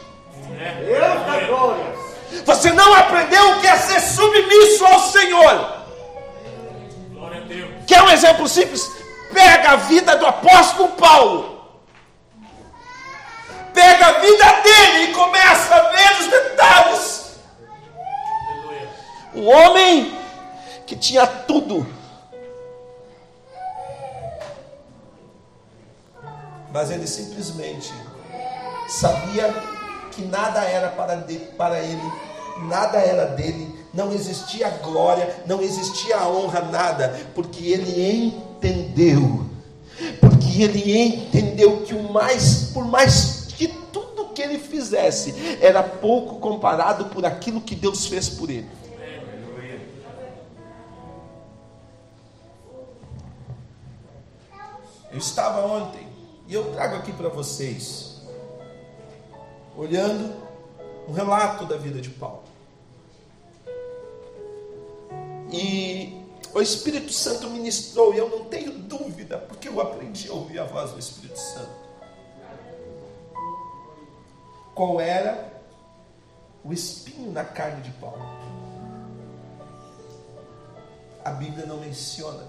Deus 0.86 1.26
da 1.26 1.46
glória. 1.46 1.99
Você 2.44 2.72
não 2.72 2.94
aprendeu 2.94 3.50
o 3.50 3.60
que 3.60 3.66
é 3.66 3.76
ser 3.76 4.00
submisso 4.00 4.84
ao 4.84 5.00
Senhor. 5.00 5.80
Quer 7.86 8.02
um 8.02 8.10
exemplo 8.10 8.48
simples? 8.48 8.90
Pega 9.32 9.72
a 9.72 9.76
vida 9.76 10.16
do 10.16 10.26
apóstolo 10.26 10.90
Paulo. 10.90 11.60
Pega 13.72 14.06
a 14.06 14.12
vida 14.20 14.52
dele 14.62 15.04
e 15.04 15.14
começa 15.14 15.74
a 15.74 15.88
ver 15.90 16.20
os 16.20 16.26
detalhes. 16.26 17.40
Um 19.34 19.48
homem 19.48 20.18
que 20.86 20.96
tinha 20.96 21.26
tudo. 21.26 21.86
Mas 26.72 26.90
ele 26.90 27.06
simplesmente 27.06 27.92
sabia 28.88 29.52
que 30.10 30.22
nada 30.22 30.64
era 30.64 30.88
para, 30.88 31.16
de, 31.16 31.36
para 31.56 31.80
ele, 31.80 32.02
nada 32.58 32.98
era 32.98 33.26
dele, 33.26 33.74
não 33.92 34.12
existia 34.12 34.70
glória, 34.70 35.42
não 35.46 35.60
existia 35.60 36.26
honra, 36.28 36.62
nada, 36.62 37.28
porque 37.34 37.66
ele 37.66 38.26
entendeu, 38.26 39.46
porque 40.20 40.62
ele 40.62 40.98
entendeu 40.98 41.82
que 41.82 41.94
o 41.94 42.12
mais, 42.12 42.70
por 42.72 42.84
mais 42.84 43.46
que 43.56 43.68
tudo 43.68 44.32
que 44.34 44.42
ele 44.42 44.58
fizesse, 44.58 45.34
era 45.60 45.82
pouco 45.82 46.38
comparado 46.38 47.06
por 47.06 47.24
aquilo 47.24 47.60
que 47.60 47.74
Deus 47.74 48.06
fez 48.06 48.28
por 48.28 48.50
ele. 48.50 48.68
Eu 55.12 55.18
estava 55.18 55.66
ontem 55.66 56.06
e 56.46 56.54
eu 56.54 56.72
trago 56.72 56.96
aqui 56.96 57.12
para 57.12 57.28
vocês 57.28 58.22
olhando 59.76 60.32
um 61.08 61.12
relato 61.12 61.64
da 61.64 61.76
vida 61.76 62.00
de 62.00 62.10
Paulo. 62.10 62.39
E 65.52 66.24
o 66.54 66.60
Espírito 66.60 67.12
Santo 67.12 67.48
ministrou, 67.50 68.14
e 68.14 68.18
eu 68.18 68.28
não 68.28 68.44
tenho 68.44 68.72
dúvida, 68.72 69.38
porque 69.38 69.68
eu 69.68 69.80
aprendi 69.80 70.28
a 70.28 70.32
ouvir 70.32 70.58
a 70.58 70.64
voz 70.64 70.92
do 70.92 70.98
Espírito 70.98 71.38
Santo. 71.38 71.80
Qual 74.74 75.00
era 75.00 75.52
o 76.64 76.72
espinho 76.72 77.32
na 77.32 77.44
carne 77.44 77.82
de 77.82 77.90
Paulo? 77.92 78.22
A 81.24 81.30
Bíblia 81.32 81.66
não 81.66 81.78
menciona. 81.78 82.44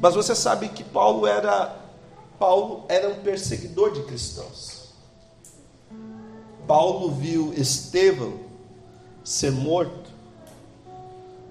Mas 0.00 0.14
você 0.14 0.34
sabe 0.34 0.68
que 0.68 0.82
Paulo 0.82 1.26
era 1.26 1.76
Paulo 2.38 2.84
era 2.88 3.08
um 3.08 3.22
perseguidor 3.22 3.92
de 3.92 4.02
cristãos. 4.04 4.92
Paulo 6.66 7.10
viu 7.12 7.52
Estevão 7.54 8.40
ser 9.24 9.50
morto. 9.50 10.12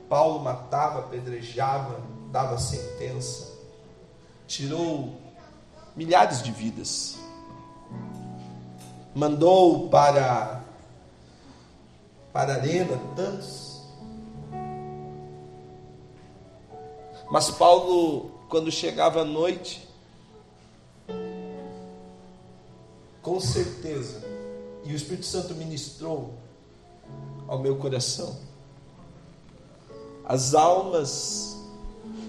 Paulo 0.07 0.39
matava, 0.39 0.99
apedrejava, 0.99 1.99
dava 2.31 2.57
sentença, 2.59 3.51
tirou 4.45 5.19
milhares 5.95 6.43
de 6.43 6.51
vidas, 6.51 7.17
mandou 9.15 9.89
para 9.89 10.61
para 12.31 12.53
a 12.53 12.55
arena 12.57 12.99
tantos. 13.15 13.81
Mas 17.29 17.49
Paulo, 17.51 18.31
quando 18.49 18.71
chegava 18.71 19.21
à 19.21 19.25
noite, 19.25 19.87
com 23.21 23.39
certeza, 23.39 24.23
e 24.83 24.93
o 24.93 24.95
Espírito 24.95 25.25
Santo 25.25 25.55
ministrou 25.55 26.42
ao 27.53 27.59
meu 27.59 27.75
coração, 27.75 28.35
as 30.25 30.55
almas 30.55 31.55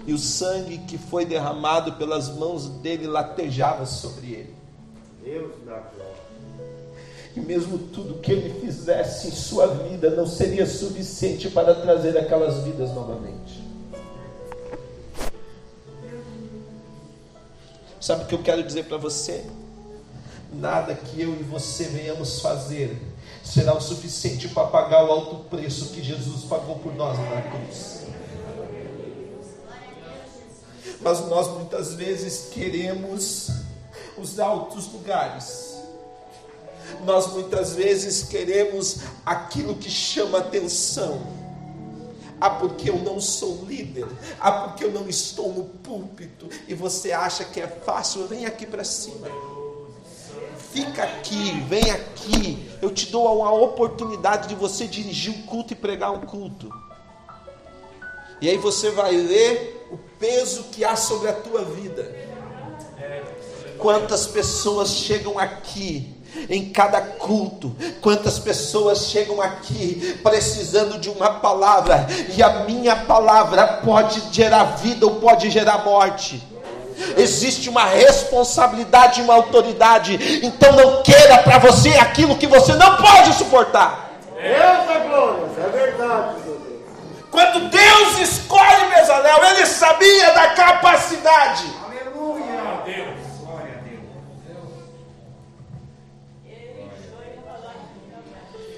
e 0.05 0.13
o 0.13 0.19
sangue 0.19 0.77
que 0.79 0.99
foi 0.99 1.25
derramado 1.25 1.93
pelas 1.93 2.29
mãos 2.29 2.67
dele 2.67 3.07
latejava 3.07 3.87
sobre 3.87 4.27
ele. 4.33 4.55
Deus 5.23 5.51
da 5.65 5.79
glória. 5.79 6.15
E 7.35 7.39
mesmo 7.39 7.79
tudo 7.79 8.21
que 8.21 8.31
ele 8.31 8.59
fizesse 8.61 9.29
em 9.29 9.31
sua 9.31 9.65
vida 9.65 10.11
não 10.11 10.27
seria 10.27 10.65
suficiente 10.67 11.49
para 11.49 11.73
trazer 11.73 12.15
aquelas 12.17 12.63
vidas 12.63 12.93
novamente. 12.93 13.65
Sabe 17.99 18.25
o 18.25 18.27
que 18.27 18.35
eu 18.35 18.43
quero 18.43 18.61
dizer 18.61 18.85
para 18.85 18.97
você? 18.97 19.43
Nada 20.53 20.93
que 20.93 21.19
eu 21.19 21.33
e 21.33 21.41
você 21.41 21.85
venhamos 21.85 22.39
fazer 22.39 23.14
será 23.45 23.75
o 23.75 23.79
suficiente 23.79 24.49
para 24.49 24.67
pagar 24.67 25.05
o 25.05 25.11
alto 25.11 25.35
preço 25.49 25.89
que 25.89 26.03
Jesus 26.03 26.43
pagou 26.45 26.79
por 26.79 26.93
nós 26.95 27.17
na 27.17 27.41
cruz. 27.43 28.01
Mas 30.99 31.19
nós 31.27 31.47
muitas 31.49 31.93
vezes 31.93 32.49
queremos 32.51 33.49
os 34.17 34.39
altos 34.39 34.91
lugares. 34.91 35.75
Nós 37.03 37.27
muitas 37.27 37.75
vezes 37.75 38.23
queremos 38.23 39.01
aquilo 39.23 39.75
que 39.75 39.89
chama 39.89 40.39
atenção. 40.39 41.21
Ah, 42.41 42.49
porque 42.49 42.89
eu 42.89 42.97
não 42.97 43.19
sou 43.21 43.63
líder. 43.65 44.07
Ah, 44.39 44.51
porque 44.51 44.83
eu 44.83 44.91
não 44.91 45.07
estou 45.07 45.53
no 45.53 45.65
púlpito. 45.65 46.49
E 46.67 46.73
você 46.73 47.11
acha 47.11 47.45
que 47.45 47.61
é 47.61 47.67
fácil? 47.67 48.27
Vem 48.27 48.45
aqui 48.45 48.65
para 48.65 48.83
cima. 48.83 49.27
Fica 50.75 51.03
aqui, 51.03 51.51
vem 51.69 51.89
aqui. 51.89 52.69
Eu 52.81 52.91
te 52.91 53.09
dou 53.09 53.33
uma 53.39 53.49
oportunidade 53.49 54.49
de 54.49 54.55
você 54.55 54.85
dirigir 54.85 55.33
um 55.33 55.41
culto 55.43 55.71
e 55.71 55.75
pregar 55.75 56.11
um 56.11 56.19
culto. 56.19 56.69
E 58.41 58.49
aí 58.49 58.57
você 58.57 58.91
vai 58.91 59.13
ler 59.13 59.87
o 59.89 59.97
peso 60.19 60.63
que 60.73 60.83
há 60.83 60.97
sobre 60.97 61.29
a 61.29 61.33
tua 61.33 61.63
vida. 61.63 62.13
Quantas 63.77 64.27
pessoas 64.27 64.89
chegam 64.89 65.39
aqui 65.39 66.13
em 66.49 66.69
cada 66.73 66.99
culto. 66.99 67.73
Quantas 68.01 68.37
pessoas 68.37 69.05
chegam 69.05 69.39
aqui 69.39 70.19
precisando 70.21 70.99
de 70.99 71.09
uma 71.09 71.35
palavra, 71.35 72.05
e 72.35 72.43
a 72.43 72.65
minha 72.65 72.97
palavra 72.97 73.77
pode 73.77 74.21
gerar 74.33 74.75
vida 74.75 75.05
ou 75.05 75.21
pode 75.21 75.49
gerar 75.49 75.85
morte. 75.85 76.54
Existe 77.17 77.69
uma 77.69 77.85
responsabilidade 77.85 79.19
e 79.19 79.23
uma 79.23 79.33
autoridade. 79.33 80.39
Então 80.43 80.71
não 80.73 81.03
queira 81.03 81.39
para 81.39 81.57
você 81.59 81.89
aquilo 81.89 82.37
que 82.37 82.47
você 82.47 82.73
não 82.73 82.97
pode 82.97 83.33
suportar. 83.33 84.11
Deus 84.35 84.89
é 84.89 84.99
glória, 85.07 85.43
é 85.57 85.69
verdade. 85.69 86.35
Quando 87.31 87.69
Deus 87.69 88.19
escolhe 88.19 88.89
Bezalel, 88.95 89.43
ele 89.43 89.65
sabia 89.65 90.31
da 90.33 90.49
capacidade. 90.49 91.65
Aleluia. 91.85 92.81
Deus, 92.85 93.17
glória 93.43 93.73
a 93.75 93.81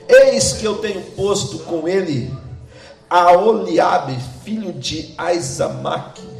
Deus. 0.10 0.34
Eis 0.34 0.54
que 0.54 0.66
eu 0.66 0.78
tenho 0.78 1.02
posto 1.12 1.60
com 1.60 1.88
ele 1.88 2.34
a 3.10 3.32
Oliabe, 3.34 4.18
filho 4.44 4.74
de 4.74 5.14
Aizamaque, 5.18 6.37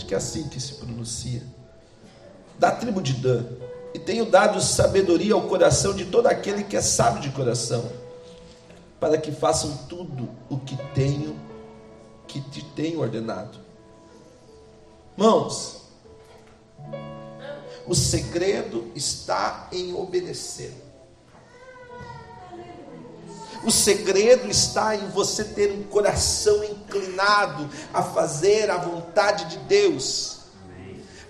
acho 0.00 0.06
que 0.06 0.14
é 0.14 0.16
assim 0.16 0.48
que 0.48 0.58
se 0.58 0.74
pronuncia, 0.74 1.42
da 2.58 2.70
tribo 2.70 3.02
de 3.02 3.12
Dan, 3.14 3.44
e 3.92 3.98
tenho 3.98 4.24
dado 4.24 4.60
sabedoria 4.60 5.34
ao 5.34 5.42
coração 5.42 5.94
de 5.94 6.06
todo 6.06 6.26
aquele 6.26 6.64
que 6.64 6.76
é 6.76 6.80
sábio 6.80 7.20
de 7.20 7.30
coração, 7.30 7.84
para 8.98 9.18
que 9.18 9.30
façam 9.30 9.76
tudo 9.88 10.28
o 10.48 10.58
que 10.58 10.76
tenho 10.94 11.38
que 12.26 12.40
te 12.40 12.62
tenho 12.62 13.00
ordenado. 13.00 13.58
Mãos, 15.16 15.82
o 17.86 17.94
segredo 17.94 18.90
está 18.94 19.68
em 19.72 19.92
obedecer. 19.94 20.72
O 23.62 23.70
segredo 23.70 24.48
está 24.48 24.96
em 24.96 25.08
você 25.08 25.44
ter 25.44 25.70
um 25.70 25.82
coração 25.82 26.64
inclinado 26.64 27.68
a 27.92 28.02
fazer 28.02 28.70
a 28.70 28.78
vontade 28.78 29.44
de 29.46 29.58
Deus. 29.58 30.40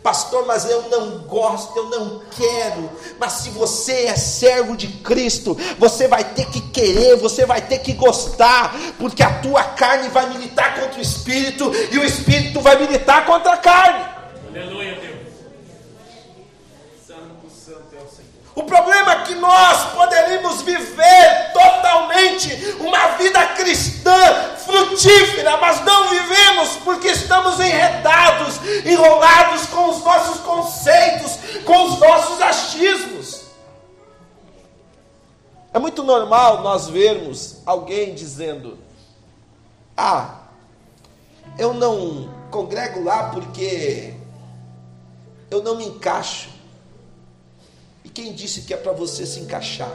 Pastor, 0.03 0.47
mas 0.47 0.65
eu 0.65 0.89
não 0.89 1.19
gosto, 1.25 1.77
eu 1.77 1.91
não 1.91 2.23
quero. 2.31 2.91
Mas 3.19 3.33
se 3.33 3.51
você 3.51 4.07
é 4.07 4.17
servo 4.17 4.75
de 4.75 4.89
Cristo, 4.89 5.55
você 5.79 6.09
vai 6.09 6.25
ter 6.25 6.47
que 6.47 6.61
querer, 6.71 7.17
você 7.17 7.45
vai 7.45 7.61
ter 7.61 7.81
que 7.81 7.93
gostar, 7.93 8.75
porque 8.99 9.23
a 9.23 9.41
tua 9.41 9.63
carne 9.63 10.09
vai 10.09 10.31
militar 10.31 10.81
contra 10.81 10.99
o 10.99 11.03
espírito 11.03 11.71
e 11.91 11.99
o 11.99 12.05
espírito 12.05 12.61
vai 12.61 12.79
militar 12.79 13.27
contra 13.27 13.53
a 13.53 13.59
carne. 13.59 14.07
Aleluia, 14.49 14.95
Deus. 14.95 15.21
Santo, 17.07 17.51
santo 17.51 17.95
é 17.95 17.99
o 18.61 18.65
problema 18.65 19.13
é 19.13 19.23
que 19.23 19.35
nós 19.37 19.95
poderíamos 19.95 20.61
viver 20.61 21.51
totalmente 21.55 22.77
uma 22.79 23.09
vida 23.17 23.47
cristã 23.55 24.13
frutífera, 24.59 25.57
mas 25.57 25.83
não 25.83 26.11
vivemos 26.11 26.77
porque 26.85 27.09
estamos 27.09 27.59
enredados, 27.59 28.61
enrolados 28.85 29.67
com 29.67 29.89
os 29.89 30.05
nossos 30.05 30.41
conceitos, 30.41 31.39
com 31.65 31.85
os 31.85 31.99
nossos 31.99 32.43
achismos. 32.43 33.47
É 35.73 35.79
muito 35.79 36.03
normal 36.03 36.61
nós 36.63 36.87
vermos 36.87 37.63
alguém 37.65 38.15
dizendo: 38.15 38.79
Ah, 39.97 40.35
eu 41.57 41.73
não 41.73 42.29
congrego 42.51 43.03
lá 43.05 43.31
porque 43.31 44.13
eu 45.51 45.63
não 45.63 45.77
me 45.77 45.87
encaixo. 45.87 46.50
E 48.05 48.09
quem 48.09 48.33
disse 48.33 48.63
que 48.63 48.75
é 48.75 48.77
para 48.77 48.93
você 48.93 49.27
se 49.27 49.41
encaixar? 49.41 49.93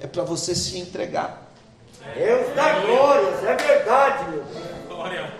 É 0.00 0.06
para 0.06 0.22
você 0.22 0.54
se 0.54 0.78
entregar. 0.78 1.50
Deus 2.14 2.54
dá 2.54 2.80
glórias, 2.80 3.44
é 3.44 3.56
verdade, 3.56 4.30
meu 4.30 4.44
Glória. 4.88 5.32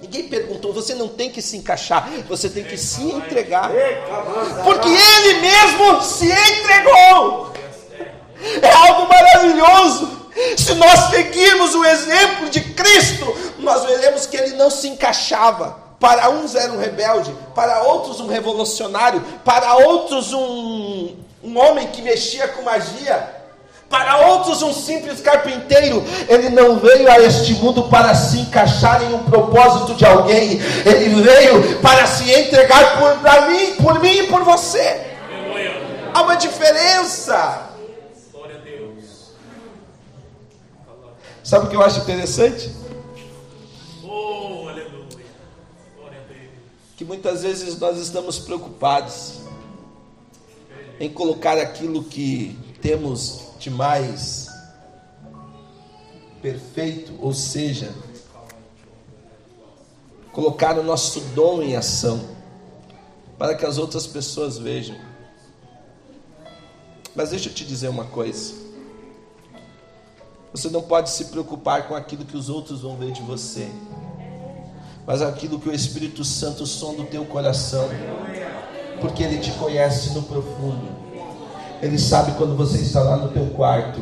Ninguém 0.00 0.28
perguntou, 0.28 0.72
você 0.72 0.94
não 0.94 1.08
tem 1.08 1.30
que 1.30 1.42
se 1.42 1.56
encaixar, 1.56 2.08
você 2.28 2.48
tem 2.48 2.64
que 2.64 2.76
se 2.76 3.02
entregar. 3.02 3.70
Porque 4.64 4.88
ele 4.88 5.40
mesmo 5.40 6.02
se 6.02 6.26
entregou. 6.26 7.52
É 8.62 8.70
algo 8.70 9.08
maravilhoso. 9.08 10.30
Se 10.56 10.74
nós 10.74 11.10
seguirmos 11.10 11.74
o 11.74 11.84
exemplo 11.84 12.50
de 12.50 12.60
Cristo, 12.60 13.34
nós 13.58 13.84
veremos 13.84 14.26
que 14.26 14.36
ele 14.36 14.54
não 14.54 14.70
se 14.70 14.88
encaixava. 14.88 15.85
Para 15.98 16.28
uns 16.30 16.54
era 16.54 16.72
um 16.72 16.78
rebelde, 16.78 17.34
para 17.54 17.82
outros 17.82 18.20
um 18.20 18.26
revolucionário, 18.26 19.20
para 19.44 19.74
outros 19.76 20.32
um, 20.32 21.16
um 21.42 21.58
homem 21.58 21.88
que 21.88 22.02
mexia 22.02 22.48
com 22.48 22.62
magia, 22.62 23.36
para 23.88 24.26
outros, 24.28 24.62
um 24.62 24.72
simples 24.72 25.20
carpinteiro. 25.20 26.02
Ele 26.28 26.50
não 26.50 26.78
veio 26.78 27.10
a 27.10 27.20
este 27.20 27.54
mundo 27.54 27.84
para 27.84 28.14
se 28.14 28.40
encaixar 28.40 29.02
em 29.02 29.14
um 29.14 29.24
propósito 29.24 29.94
de 29.94 30.04
alguém. 30.04 30.60
Ele 30.84 31.22
veio 31.22 31.80
para 31.80 32.06
se 32.06 32.30
entregar 32.32 32.98
por 32.98 33.16
para 33.20 33.48
mim, 33.48 33.76
por 33.76 34.00
mim 34.00 34.18
e 34.18 34.26
por 34.26 34.42
você. 34.42 35.06
Há 36.12 36.22
uma 36.22 36.34
diferença. 36.34 37.66
Sabe 41.44 41.66
o 41.66 41.70
que 41.70 41.76
eu 41.76 41.82
acho 41.82 42.00
interessante? 42.00 42.72
Oh, 44.02 44.66
aleluia. 44.68 45.06
Glória 45.96 46.18
a 46.18 46.32
Deus. 46.32 46.50
Que 46.96 47.04
muitas 47.04 47.42
vezes 47.42 47.78
nós 47.78 47.98
estamos 47.98 48.38
preocupados 48.38 49.40
em 50.98 51.12
colocar 51.12 51.58
aquilo 51.58 52.02
que 52.02 52.58
temos 52.80 53.48
de 53.58 53.70
mais 53.70 54.48
perfeito, 56.40 57.12
ou 57.20 57.34
seja, 57.34 57.92
colocar 60.32 60.78
o 60.78 60.82
nosso 60.82 61.20
dom 61.34 61.62
em 61.62 61.76
ação, 61.76 62.20
para 63.36 63.54
que 63.54 63.66
as 63.66 63.76
outras 63.76 64.06
pessoas 64.06 64.56
vejam. 64.56 64.96
Mas 67.14 67.30
deixa 67.30 67.48
eu 67.48 67.54
te 67.54 67.64
dizer 67.64 67.88
uma 67.88 68.04
coisa. 68.04 68.54
Você 70.52 70.70
não 70.70 70.82
pode 70.82 71.10
se 71.10 71.26
preocupar 71.26 71.88
com 71.88 71.94
aquilo 71.94 72.24
que 72.24 72.36
os 72.36 72.48
outros 72.48 72.80
vão 72.80 72.96
ver 72.96 73.12
de 73.12 73.20
você, 73.22 73.70
mas 75.06 75.22
aquilo 75.22 75.60
que 75.60 75.68
o 75.68 75.72
Espírito 75.72 76.24
Santo 76.24 76.66
sonda 76.66 77.02
o 77.02 77.06
teu 77.06 77.24
coração, 77.24 77.88
porque 79.00 79.22
ele 79.22 79.38
te 79.38 79.52
conhece 79.52 80.10
no 80.14 80.22
profundo. 80.22 80.88
Ele 81.80 81.98
sabe 81.98 82.32
quando 82.32 82.56
você 82.56 82.78
está 82.78 83.02
lá 83.02 83.16
no 83.16 83.28
teu 83.28 83.46
quarto. 83.50 84.00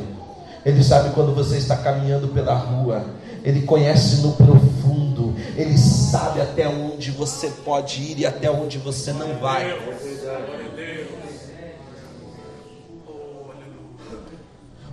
Ele 0.65 0.83
sabe 0.83 1.11
quando 1.11 1.35
você 1.35 1.59
está 1.59 1.77
caminhando 1.77 2.29
pela 2.29 2.55
rua. 2.55 3.05
Ele 3.43 3.63
conhece 3.63 4.23
no 4.23 4.33
profundo. 4.33 5.35
Ele 5.57 5.77
sabe 5.77 6.41
até 6.41 6.67
onde 6.67 7.11
você 7.11 7.49
pode 7.65 8.01
ir 8.01 8.21
e 8.21 8.27
até 8.27 8.51
onde 8.51 8.79
você 8.79 9.13
não 9.13 9.39
vai. 9.39 9.79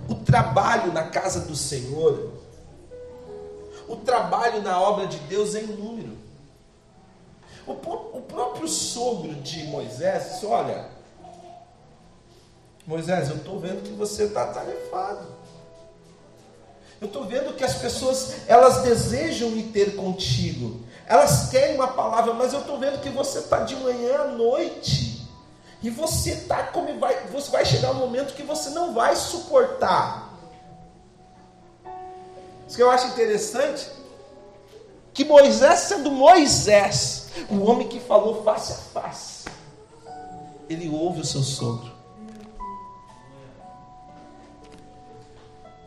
O 0.08 0.14
trabalho 0.16 0.92
na 0.92 1.04
casa 1.04 1.40
do 1.40 1.56
Senhor, 1.56 2.41
o 3.92 3.96
trabalho 3.96 4.62
na 4.62 4.80
obra 4.80 5.06
de 5.06 5.18
Deus 5.18 5.54
é 5.54 5.62
inúmero. 5.62 6.16
O, 7.66 7.72
o 7.72 8.22
próprio 8.22 8.66
sogro 8.66 9.34
de 9.34 9.64
Moisés 9.64 10.32
disse: 10.32 10.46
Olha, 10.46 10.86
Moisés, 12.86 13.28
eu 13.28 13.36
estou 13.36 13.60
vendo 13.60 13.82
que 13.82 13.92
você 13.92 14.24
está 14.24 14.46
tarefado. 14.46 15.26
Eu 17.00 17.06
estou 17.08 17.24
vendo 17.24 17.54
que 17.54 17.64
as 17.64 17.74
pessoas 17.74 18.48
elas 18.48 18.82
desejam 18.82 19.50
ir 19.50 19.64
ter 19.72 19.96
contigo, 19.96 20.80
Elas 21.06 21.50
querem 21.50 21.74
uma 21.74 21.88
palavra, 21.88 22.32
mas 22.32 22.52
eu 22.52 22.60
estou 22.60 22.78
vendo 22.78 23.00
que 23.00 23.10
você 23.10 23.40
está 23.40 23.60
de 23.60 23.76
manhã 23.76 24.20
à 24.20 24.28
noite. 24.28 25.28
E 25.82 25.90
você 25.90 26.36
tá 26.46 26.62
como 26.68 26.98
vai, 26.98 27.26
você 27.26 27.50
vai 27.50 27.64
chegar 27.64 27.90
um 27.90 27.94
momento 27.94 28.34
que 28.34 28.42
você 28.42 28.70
não 28.70 28.94
vai 28.94 29.16
suportar. 29.16 30.31
Isso 32.72 32.78
que 32.78 32.82
eu 32.82 32.90
acho 32.90 33.08
interessante, 33.08 33.86
que 35.12 35.26
Moisés 35.26 35.80
sendo 35.80 36.10
Moisés, 36.10 37.28
o 37.50 37.62
homem 37.64 37.86
que 37.86 38.00
falou 38.00 38.42
face 38.42 38.72
a 38.72 38.76
face, 38.76 39.44
ele 40.70 40.88
ouve 40.88 41.20
o 41.20 41.24
seu 41.24 41.42
sogro. 41.42 41.92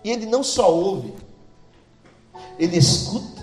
E 0.03 0.11
ele 0.11 0.27
não 0.27 0.43
só 0.43 0.71
ouve, 0.71 1.15
ele 2.59 2.77
escuta, 2.77 3.41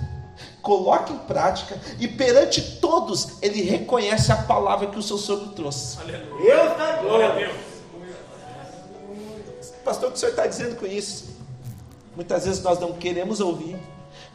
coloca 0.62 1.12
em 1.12 1.18
prática 1.18 1.80
e 1.98 2.06
perante 2.06 2.78
todos 2.78 3.42
ele 3.42 3.60
reconhece 3.62 4.30
a 4.30 4.36
palavra 4.36 4.86
que 4.86 5.00
o 5.00 5.02
seu 5.02 5.18
sogro 5.18 5.48
trouxe. 5.48 5.98
Deus 6.06 6.78
da 6.78 7.02
glória. 7.02 7.52
Pastor, 9.84 10.10
o 10.10 10.12
que 10.12 10.16
o 10.16 10.20
senhor 10.20 10.30
está 10.30 10.46
dizendo 10.46 10.76
com 10.76 10.86
isso? 10.86 11.41
Muitas 12.14 12.44
vezes 12.44 12.62
nós 12.62 12.78
não 12.78 12.92
queremos 12.92 13.40
ouvir, 13.40 13.78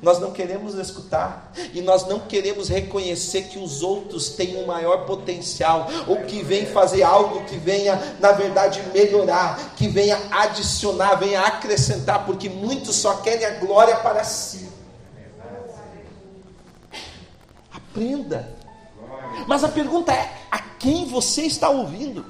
nós 0.01 0.19
não 0.19 0.31
queremos 0.31 0.75
escutar 0.75 1.51
e 1.73 1.81
nós 1.81 2.07
não 2.07 2.19
queremos 2.19 2.69
reconhecer 2.69 3.43
que 3.43 3.57
os 3.57 3.81
outros 3.81 4.29
têm 4.29 4.57
um 4.57 4.65
maior 4.65 5.05
potencial, 5.05 5.87
ou 6.07 6.17
que 6.23 6.43
vem 6.43 6.65
fazer 6.65 7.03
algo 7.03 7.45
que 7.45 7.57
venha, 7.57 7.95
na 8.19 8.31
verdade, 8.31 8.81
melhorar, 8.93 9.75
que 9.75 9.87
venha 9.87 10.19
adicionar, 10.31 11.15
venha 11.15 11.41
acrescentar, 11.41 12.25
porque 12.25 12.49
muitos 12.49 12.95
só 12.95 13.17
querem 13.17 13.45
a 13.45 13.51
glória 13.59 13.95
para 13.97 14.23
si. 14.23 14.69
Aprenda. 17.71 18.55
Mas 19.47 19.63
a 19.63 19.69
pergunta 19.69 20.11
é: 20.11 20.31
a 20.51 20.59
quem 20.59 21.05
você 21.05 21.43
está 21.43 21.69
ouvindo? 21.69 22.25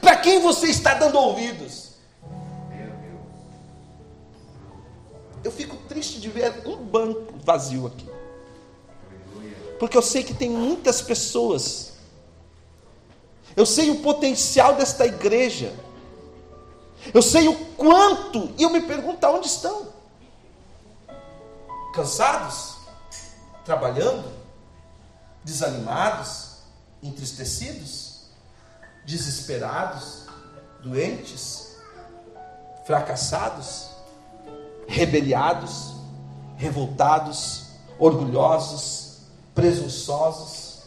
Para 0.00 0.16
quem 0.16 0.40
você 0.40 0.68
está 0.68 0.94
dando 0.94 1.18
ouvidos? 1.18 1.91
Eu 5.44 5.50
fico 5.50 5.76
triste 5.88 6.20
de 6.20 6.28
ver 6.28 6.66
um 6.66 6.76
banco 6.76 7.34
vazio 7.42 7.86
aqui. 7.86 8.08
Porque 9.78 9.96
eu 9.96 10.02
sei 10.02 10.22
que 10.22 10.34
tem 10.34 10.48
muitas 10.48 11.02
pessoas. 11.02 11.94
Eu 13.56 13.66
sei 13.66 13.90
o 13.90 14.00
potencial 14.00 14.76
desta 14.76 15.04
igreja. 15.04 15.74
Eu 17.12 17.20
sei 17.20 17.48
o 17.48 17.66
quanto. 17.74 18.52
E 18.56 18.62
eu 18.62 18.70
me 18.70 18.82
pergunto 18.82 19.26
onde 19.26 19.48
estão? 19.48 19.88
Cansados? 21.92 22.76
Trabalhando? 23.64 24.30
Desanimados? 25.42 26.58
Entristecidos? 27.02 28.26
Desesperados? 29.04 30.26
Doentes? 30.80 31.76
Fracassados? 32.86 33.91
Rebeliados, 34.86 35.94
revoltados, 36.56 37.66
orgulhosos, 37.98 39.20
presunçosos. 39.54 40.82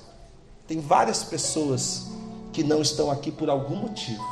Tem 0.67 0.79
várias 0.79 1.23
pessoas 1.23 2.08
que 2.51 2.63
não 2.63 2.81
estão 2.81 3.12
aqui 3.12 3.31
por 3.31 3.49
algum 3.49 3.75
motivo. 3.75 4.23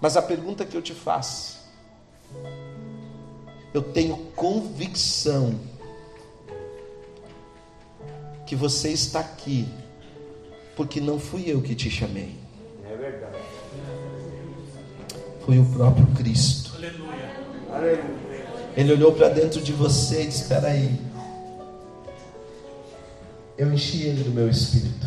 Mas 0.00 0.16
a 0.16 0.22
pergunta 0.22 0.64
que 0.64 0.76
eu 0.76 0.82
te 0.82 0.94
faço, 0.94 1.58
eu 3.74 3.82
tenho 3.82 4.16
convicção 4.34 5.58
que 8.46 8.56
você 8.56 8.90
está 8.90 9.20
aqui 9.20 9.68
porque 10.74 11.00
não 11.00 11.18
fui 11.18 11.44
eu 11.46 11.60
que 11.60 11.74
te 11.74 11.90
chamei. 11.90 12.36
É 12.88 12.96
verdade. 12.96 13.36
Foi 15.44 15.58
o 15.58 15.64
próprio 15.66 16.06
Cristo. 16.14 16.67
Ele 18.76 18.92
olhou 18.92 19.12
para 19.12 19.28
dentro 19.28 19.60
de 19.60 19.72
você 19.72 20.22
e 20.22 20.26
disse: 20.26 20.42
Espera 20.42 20.68
aí. 20.68 21.00
Eu 23.56 23.72
enchi 23.72 24.04
ele 24.04 24.22
do 24.22 24.30
meu 24.30 24.48
espírito. 24.48 25.06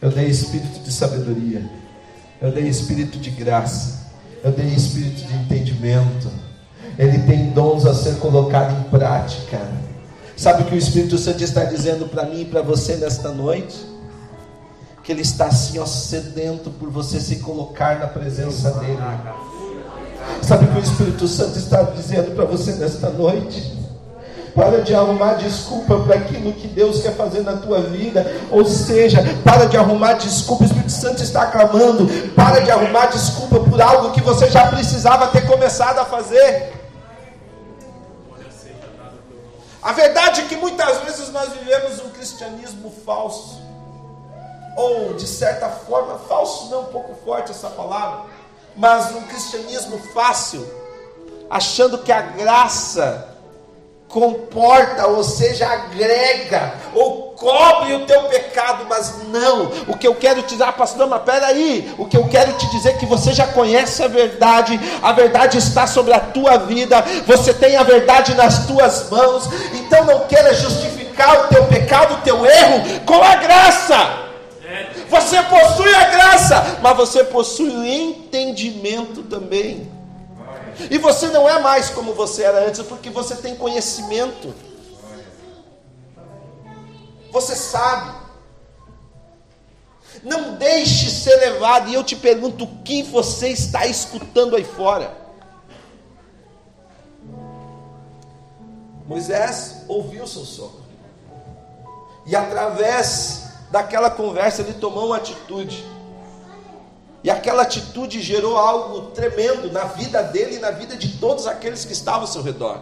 Eu 0.00 0.10
dei 0.10 0.26
espírito 0.26 0.80
de 0.80 0.92
sabedoria. 0.92 1.68
Eu 2.40 2.52
dei 2.52 2.68
espírito 2.68 3.18
de 3.18 3.30
graça. 3.30 4.10
Eu 4.42 4.52
dei 4.52 4.66
espírito 4.68 5.26
de 5.26 5.34
entendimento. 5.34 6.30
Ele 6.98 7.18
tem 7.20 7.50
dons 7.50 7.84
a 7.86 7.94
ser 7.94 8.16
colocado 8.16 8.78
em 8.78 8.90
prática. 8.90 9.58
Sabe 10.36 10.62
o 10.62 10.66
que 10.66 10.74
o 10.74 10.78
Espírito 10.78 11.18
Santo 11.18 11.44
está 11.44 11.64
dizendo 11.64 12.08
para 12.08 12.24
mim 12.24 12.42
e 12.42 12.44
para 12.46 12.62
você 12.62 12.96
nesta 12.96 13.30
noite? 13.30 13.76
Que 15.04 15.12
ele 15.12 15.20
está 15.22 15.46
assim, 15.46 15.78
ó, 15.78 15.84
sedento 15.84 16.70
por 16.70 16.88
você 16.90 17.20
se 17.20 17.40
colocar 17.40 17.98
na 17.98 18.06
presença 18.06 18.70
dele. 18.72 18.96
Sabe 20.42 20.64
o 20.64 20.68
que 20.68 20.78
o 20.78 20.82
Espírito 20.82 21.28
Santo 21.28 21.58
está 21.58 21.82
dizendo 21.82 22.34
para 22.34 22.44
você 22.44 22.72
nesta 22.72 23.10
noite? 23.10 23.78
Para 24.54 24.82
de 24.82 24.94
arrumar 24.94 25.34
desculpa 25.34 26.00
para 26.00 26.16
aquilo 26.16 26.52
que 26.52 26.66
Deus 26.66 27.02
quer 27.02 27.14
fazer 27.14 27.42
na 27.42 27.56
tua 27.58 27.80
vida. 27.82 28.26
Ou 28.50 28.64
seja, 28.64 29.22
para 29.44 29.66
de 29.66 29.76
arrumar 29.76 30.14
desculpa. 30.14 30.64
O 30.64 30.66
Espírito 30.66 30.90
Santo 30.90 31.22
está 31.22 31.46
clamando. 31.46 32.08
Para 32.34 32.60
de 32.60 32.70
arrumar 32.70 33.06
desculpa 33.06 33.60
por 33.60 33.80
algo 33.80 34.10
que 34.10 34.20
você 34.20 34.50
já 34.50 34.66
precisava 34.66 35.28
ter 35.28 35.46
começado 35.46 35.98
a 35.98 36.04
fazer. 36.04 36.72
A 39.82 39.92
verdade 39.92 40.42
é 40.42 40.44
que 40.44 40.56
muitas 40.56 40.98
vezes 41.02 41.30
nós 41.32 41.50
vivemos 41.52 42.00
um 42.04 42.10
cristianismo 42.10 42.92
falso. 43.06 43.60
Ou, 44.76 45.14
de 45.14 45.26
certa 45.26 45.68
forma, 45.68 46.18
falso 46.28 46.70
não 46.70 46.82
um 46.82 46.86
pouco 46.86 47.14
forte 47.24 47.50
essa 47.50 47.68
palavra 47.70 48.29
mas 48.76 49.14
um 49.14 49.22
cristianismo 49.22 49.98
fácil, 50.14 50.66
achando 51.48 51.98
que 51.98 52.12
a 52.12 52.20
graça 52.22 53.30
comporta, 54.10 55.06
ou 55.06 55.22
seja, 55.22 55.66
agrega 55.66 56.74
ou 56.94 57.30
cobre 57.30 57.94
o 57.94 58.06
teu 58.06 58.22
pecado, 58.24 58.84
mas 58.88 59.14
não. 59.28 59.70
O 59.86 59.96
que 59.96 60.06
eu 60.06 60.14
quero 60.14 60.42
te 60.42 60.56
dizer, 60.56 60.70
pastor, 60.72 61.06
mas 61.06 61.22
peraí, 61.22 61.94
o 61.96 62.06
que 62.06 62.16
eu 62.16 62.28
quero 62.28 62.52
te 62.54 62.68
dizer 62.70 62.90
é 62.90 62.92
que 62.94 63.06
você 63.06 63.32
já 63.32 63.46
conhece 63.46 64.02
a 64.02 64.08
verdade, 64.08 64.78
a 65.00 65.12
verdade 65.12 65.56
está 65.56 65.86
sobre 65.86 66.12
a 66.12 66.20
tua 66.20 66.58
vida, 66.58 67.02
você 67.26 67.54
tem 67.54 67.76
a 67.76 67.82
verdade 67.82 68.34
nas 68.34 68.66
tuas 68.66 69.08
mãos, 69.08 69.48
então 69.74 70.04
não 70.04 70.26
queira 70.26 70.52
justificar 70.54 71.44
o 71.44 71.48
teu 71.48 71.64
pecado, 71.66 72.14
o 72.14 72.20
teu 72.22 72.44
erro 72.44 73.00
com 73.06 73.22
a 73.22 73.36
graça. 73.36 74.29
Você 75.10 75.42
possui 75.42 75.92
a 75.92 76.08
graça, 76.08 76.78
mas 76.80 76.96
você 76.96 77.24
possui 77.24 77.68
o 77.68 77.84
entendimento 77.84 79.24
também. 79.24 79.90
E 80.88 80.98
você 80.98 81.26
não 81.28 81.48
é 81.48 81.58
mais 81.60 81.90
como 81.90 82.14
você 82.14 82.44
era 82.44 82.64
antes, 82.66 82.80
porque 82.82 83.10
você 83.10 83.34
tem 83.34 83.56
conhecimento. 83.56 84.54
Você 87.32 87.56
sabe. 87.56 88.20
Não 90.22 90.54
deixe 90.54 91.10
ser 91.10 91.36
levado. 91.36 91.88
E 91.88 91.94
eu 91.94 92.04
te 92.04 92.14
pergunto: 92.14 92.62
o 92.62 92.82
que 92.82 93.02
você 93.02 93.48
está 93.48 93.86
escutando 93.86 94.54
aí 94.54 94.64
fora? 94.64 95.18
Moisés 99.06 99.82
ouviu 99.88 100.24
seu 100.24 100.44
sogro. 100.44 100.84
E 102.24 102.36
através 102.36 103.49
daquela 103.70 104.10
conversa 104.10 104.62
ele 104.62 104.74
tomou 104.74 105.06
uma 105.06 105.16
atitude. 105.16 105.84
E 107.22 107.30
aquela 107.30 107.62
atitude 107.62 108.20
gerou 108.20 108.56
algo 108.56 109.10
tremendo 109.10 109.70
na 109.70 109.84
vida 109.84 110.22
dele 110.22 110.56
e 110.56 110.58
na 110.58 110.70
vida 110.70 110.96
de 110.96 111.18
todos 111.18 111.46
aqueles 111.46 111.84
que 111.84 111.92
estavam 111.92 112.22
ao 112.22 112.26
seu 112.26 112.42
redor. 112.42 112.80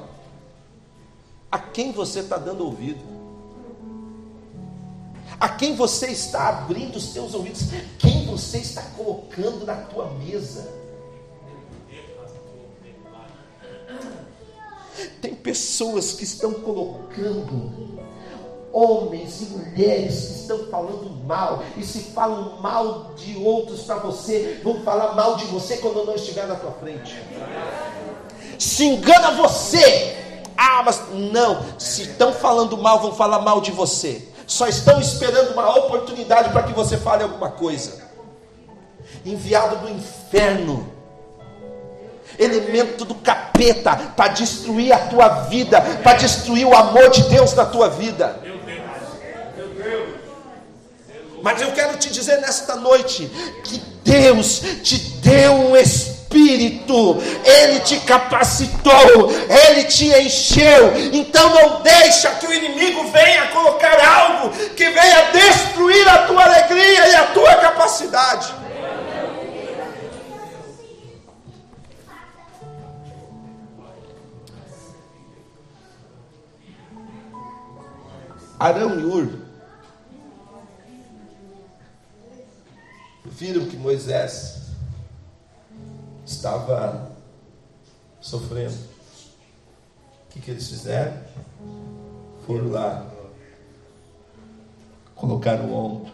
A 1.50 1.58
quem 1.58 1.92
você 1.92 2.20
está 2.20 2.36
dando 2.36 2.64
ouvido? 2.64 3.02
A 5.40 5.48
quem 5.48 5.74
você 5.74 6.08
está 6.08 6.48
abrindo 6.48 6.96
os 6.96 7.12
seus 7.12 7.34
ouvidos? 7.34 7.62
Quem 7.98 8.26
você 8.26 8.58
está 8.58 8.82
colocando 8.96 9.64
na 9.64 9.76
tua 9.76 10.10
mesa? 10.10 10.68
Tem 15.20 15.34
pessoas 15.34 16.12
que 16.12 16.24
estão 16.24 16.54
colocando 16.54 17.98
homens 18.78 19.40
e 19.40 19.44
mulheres 19.46 20.14
que 20.14 20.40
estão 20.40 20.66
falando 20.70 21.10
mal, 21.26 21.64
e 21.76 21.82
se 21.82 22.00
falam 22.14 22.60
mal 22.60 23.12
de 23.16 23.36
outros 23.38 23.82
para 23.82 23.96
você, 23.96 24.60
vão 24.62 24.82
falar 24.82 25.14
mal 25.14 25.36
de 25.36 25.46
você 25.46 25.78
quando 25.78 26.04
não 26.04 26.14
estiver 26.14 26.46
na 26.46 26.54
tua 26.54 26.70
frente. 26.72 27.20
Se 28.58 28.84
engana 28.84 29.32
você. 29.32 30.16
Ah, 30.56 30.82
mas 30.84 31.02
não, 31.12 31.64
se 31.78 32.02
estão 32.02 32.32
falando 32.32 32.76
mal, 32.76 33.00
vão 33.00 33.12
falar 33.12 33.40
mal 33.40 33.60
de 33.60 33.70
você. 33.70 34.28
Só 34.46 34.66
estão 34.66 35.00
esperando 35.00 35.52
uma 35.52 35.76
oportunidade 35.76 36.50
para 36.50 36.62
que 36.62 36.72
você 36.72 36.96
fale 36.96 37.22
alguma 37.22 37.50
coisa. 37.50 38.08
Enviado 39.24 39.76
do 39.76 39.90
inferno 39.90 40.98
elemento 42.38 43.04
do 43.04 43.14
capeta 43.16 43.96
para 44.16 44.32
destruir 44.32 44.92
a 44.92 44.98
tua 44.98 45.28
vida, 45.28 45.80
para 46.02 46.18
destruir 46.18 46.66
o 46.66 46.74
amor 46.74 47.10
de 47.10 47.22
Deus 47.24 47.52
na 47.54 47.66
tua 47.66 47.88
vida. 47.88 48.40
Mas 51.50 51.62
eu 51.62 51.72
quero 51.72 51.96
te 51.96 52.10
dizer 52.10 52.42
nesta 52.42 52.76
noite 52.76 53.26
que 53.64 53.78
Deus 54.04 54.60
te 54.82 54.98
deu 55.22 55.54
um 55.54 55.74
espírito, 55.74 57.16
Ele 57.42 57.80
te 57.80 58.00
capacitou, 58.00 59.32
Ele 59.48 59.84
te 59.84 60.08
encheu. 60.08 60.92
Então 61.10 61.48
não 61.48 61.80
deixa 61.80 62.32
que 62.32 62.46
o 62.46 62.52
inimigo 62.52 63.10
venha 63.10 63.46
colocar 63.46 63.98
algo 63.98 64.50
que 64.76 64.90
venha 64.90 65.30
destruir 65.32 66.06
a 66.06 66.26
tua 66.26 66.44
alegria 66.44 67.08
e 67.08 67.14
a 67.14 67.26
tua 67.28 67.54
capacidade. 67.54 68.52
Arão 78.60 79.00
e 79.00 79.04
Ur 79.04 79.47
viram 83.38 83.66
que 83.66 83.76
Moisés 83.76 84.62
estava 86.26 87.12
sofrendo. 88.20 88.74
O 88.74 90.30
que, 90.30 90.40
que 90.40 90.50
eles 90.50 90.68
fizeram? 90.68 91.16
Foram 92.44 92.70
lá, 92.70 93.08
colocaram 95.14 95.66
o 95.66 95.74
ombro, 95.74 96.12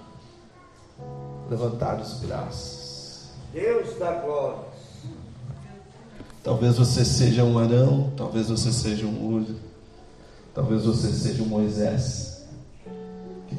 levantaram 1.49 2.03
os 2.03 2.15
braços. 2.21 3.29
Deus 3.53 3.99
da 3.99 4.13
glória. 4.21 4.75
Talvez 6.43 6.77
você 6.77 7.05
seja 7.07 7.43
um 7.43 7.59
Arão, 7.59 8.13
talvez 8.17 8.51
você 8.51 8.71
seja 8.71 9.07
um 9.07 9.35
Ur, 9.35 9.47
talvez 10.53 10.85
você 10.85 11.11
seja 11.11 11.43
um 11.43 11.47
Moisés 11.47 12.34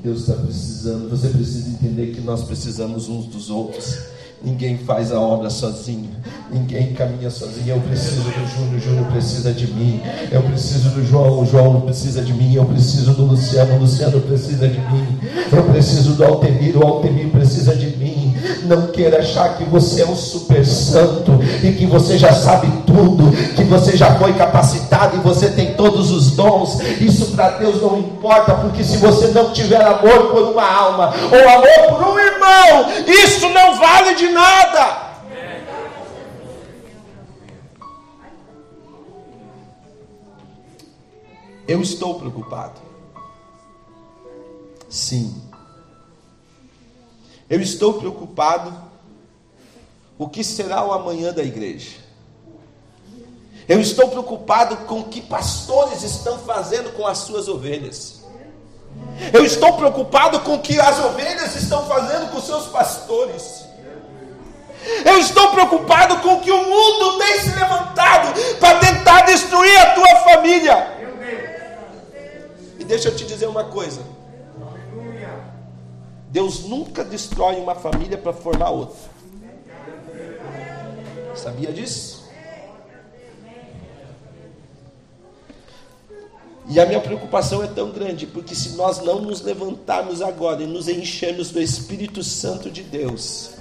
Deus 0.05 0.19
está 0.19 0.33
precisando. 0.33 1.09
Você 1.09 1.29
precisa 1.29 1.67
entender 1.67 2.13
que 2.13 2.21
nós 2.21 2.43
precisamos 2.43 3.09
uns 3.09 3.25
dos 3.25 3.49
outros. 3.49 3.97
Ninguém 4.43 4.77
faz 4.77 5.11
a 5.11 5.19
obra 5.19 5.49
sozinho. 5.49 6.11
Ninguém 6.51 6.93
caminha 6.93 7.31
sozinho. 7.31 7.69
Eu 7.69 7.81
preciso 7.81 8.21
do 8.21 8.47
Júnior, 8.47 8.75
o 8.75 8.79
Júnior 8.79 9.11
precisa 9.11 9.51
de 9.51 9.65
mim. 9.65 9.99
Eu 10.31 10.43
preciso 10.43 10.89
do 10.89 11.03
João, 11.03 11.41
o 11.41 11.45
João 11.47 11.81
precisa 11.81 12.21
de 12.21 12.31
mim. 12.33 12.53
Eu 12.53 12.65
preciso 12.65 13.15
do 13.15 13.25
Luciano, 13.25 13.77
o 13.77 13.79
Luciano 13.79 14.21
precisa 14.21 14.67
de 14.67 14.77
mim. 14.77 15.19
Eu 15.51 15.63
preciso 15.63 16.13
do 16.13 16.23
Altemir, 16.23 16.77
o 16.77 16.85
Altemir 16.85 17.29
precisa 17.31 17.75
de 17.75 17.97
mim. 17.97 18.04
Não 18.65 18.87
queira 18.87 19.19
achar 19.19 19.57
que 19.57 19.63
você 19.63 20.01
é 20.01 20.05
um 20.05 20.15
super 20.15 20.65
santo 20.65 21.39
e 21.63 21.71
que 21.73 21.85
você 21.85 22.17
já 22.17 22.33
sabe 22.33 22.67
tudo, 22.85 23.31
que 23.55 23.63
você 23.63 23.95
já 23.95 24.15
foi 24.15 24.33
capacitado 24.33 25.17
e 25.17 25.19
você 25.19 25.49
tem 25.49 25.73
todos 25.75 26.11
os 26.11 26.31
dons. 26.31 26.79
Isso 26.99 27.27
para 27.35 27.49
Deus 27.51 27.81
não 27.81 27.99
importa, 27.99 28.55
porque 28.55 28.83
se 28.83 28.97
você 28.97 29.27
não 29.27 29.51
tiver 29.51 29.81
amor 29.81 30.31
por 30.31 30.51
uma 30.51 30.67
alma 30.67 31.13
ou 31.31 31.49
amor 31.49 31.97
por 31.99 32.07
um 32.09 32.19
irmão, 32.19 32.85
isso 33.07 33.47
não 33.49 33.77
vale 33.79 34.15
de 34.15 34.29
nada. 34.29 35.05
Eu 41.67 41.81
estou 41.81 42.15
preocupado. 42.15 42.79
Sim. 44.87 45.44
Eu 47.49 47.61
estou 47.61 47.93
preocupado 47.93 48.73
o 50.17 50.27
que 50.27 50.43
será 50.43 50.83
o 50.83 50.91
amanhã 50.91 51.31
da 51.31 51.43
igreja. 51.43 51.97
Eu 53.67 53.79
estou 53.79 54.09
preocupado 54.09 54.77
com 54.85 54.99
o 54.99 55.03
que 55.05 55.21
pastores 55.21 56.03
estão 56.03 56.39
fazendo 56.39 56.91
com 56.93 57.05
as 57.05 57.19
suas 57.19 57.47
ovelhas. 57.47 58.23
Eu 59.33 59.43
estou 59.45 59.73
preocupado 59.73 60.39
com 60.41 60.55
o 60.55 60.61
que 60.61 60.79
as 60.79 60.99
ovelhas 60.99 61.55
estão 61.55 61.85
fazendo 61.87 62.31
com 62.31 62.41
seus 62.41 62.67
pastores. 62.67 63.65
Eu 65.03 65.17
estou 65.17 65.51
preocupado 65.51 66.19
com 66.19 66.35
o 66.35 66.41
que 66.41 66.51
o 66.51 66.63
mundo 66.63 67.17
tem 67.17 67.39
se 67.41 67.49
levantado 67.49 68.39
para 68.59 68.79
tentar 68.79 69.21
destruir 69.21 69.77
a 69.79 69.95
tua 69.95 70.15
família. 70.17 70.95
E 72.77 72.83
deixa 72.83 73.09
eu 73.09 73.15
te 73.15 73.25
dizer 73.25 73.47
uma 73.47 73.63
coisa: 73.63 74.01
Deus 76.35 76.65
nunca 76.65 77.01
destrói 77.01 77.55
uma 77.55 77.75
família 77.75 78.17
para 78.17 78.33
formar 78.33 78.69
outra. 78.69 79.09
Sabia 81.33 81.71
disso? 81.71 82.25
E 86.67 86.77
a 86.77 86.85
minha 86.85 86.99
preocupação 86.99 87.63
é 87.63 87.67
tão 87.67 87.89
grande, 87.89 88.27
porque 88.27 88.53
se 88.53 88.71
nós 88.71 88.99
não 88.99 89.21
nos 89.21 89.43
levantarmos 89.43 90.21
agora 90.21 90.61
e 90.61 90.67
nos 90.67 90.89
enchermos 90.89 91.51
do 91.51 91.61
Espírito 91.61 92.21
Santo 92.21 92.69
de 92.69 92.83
Deus, 92.83 93.51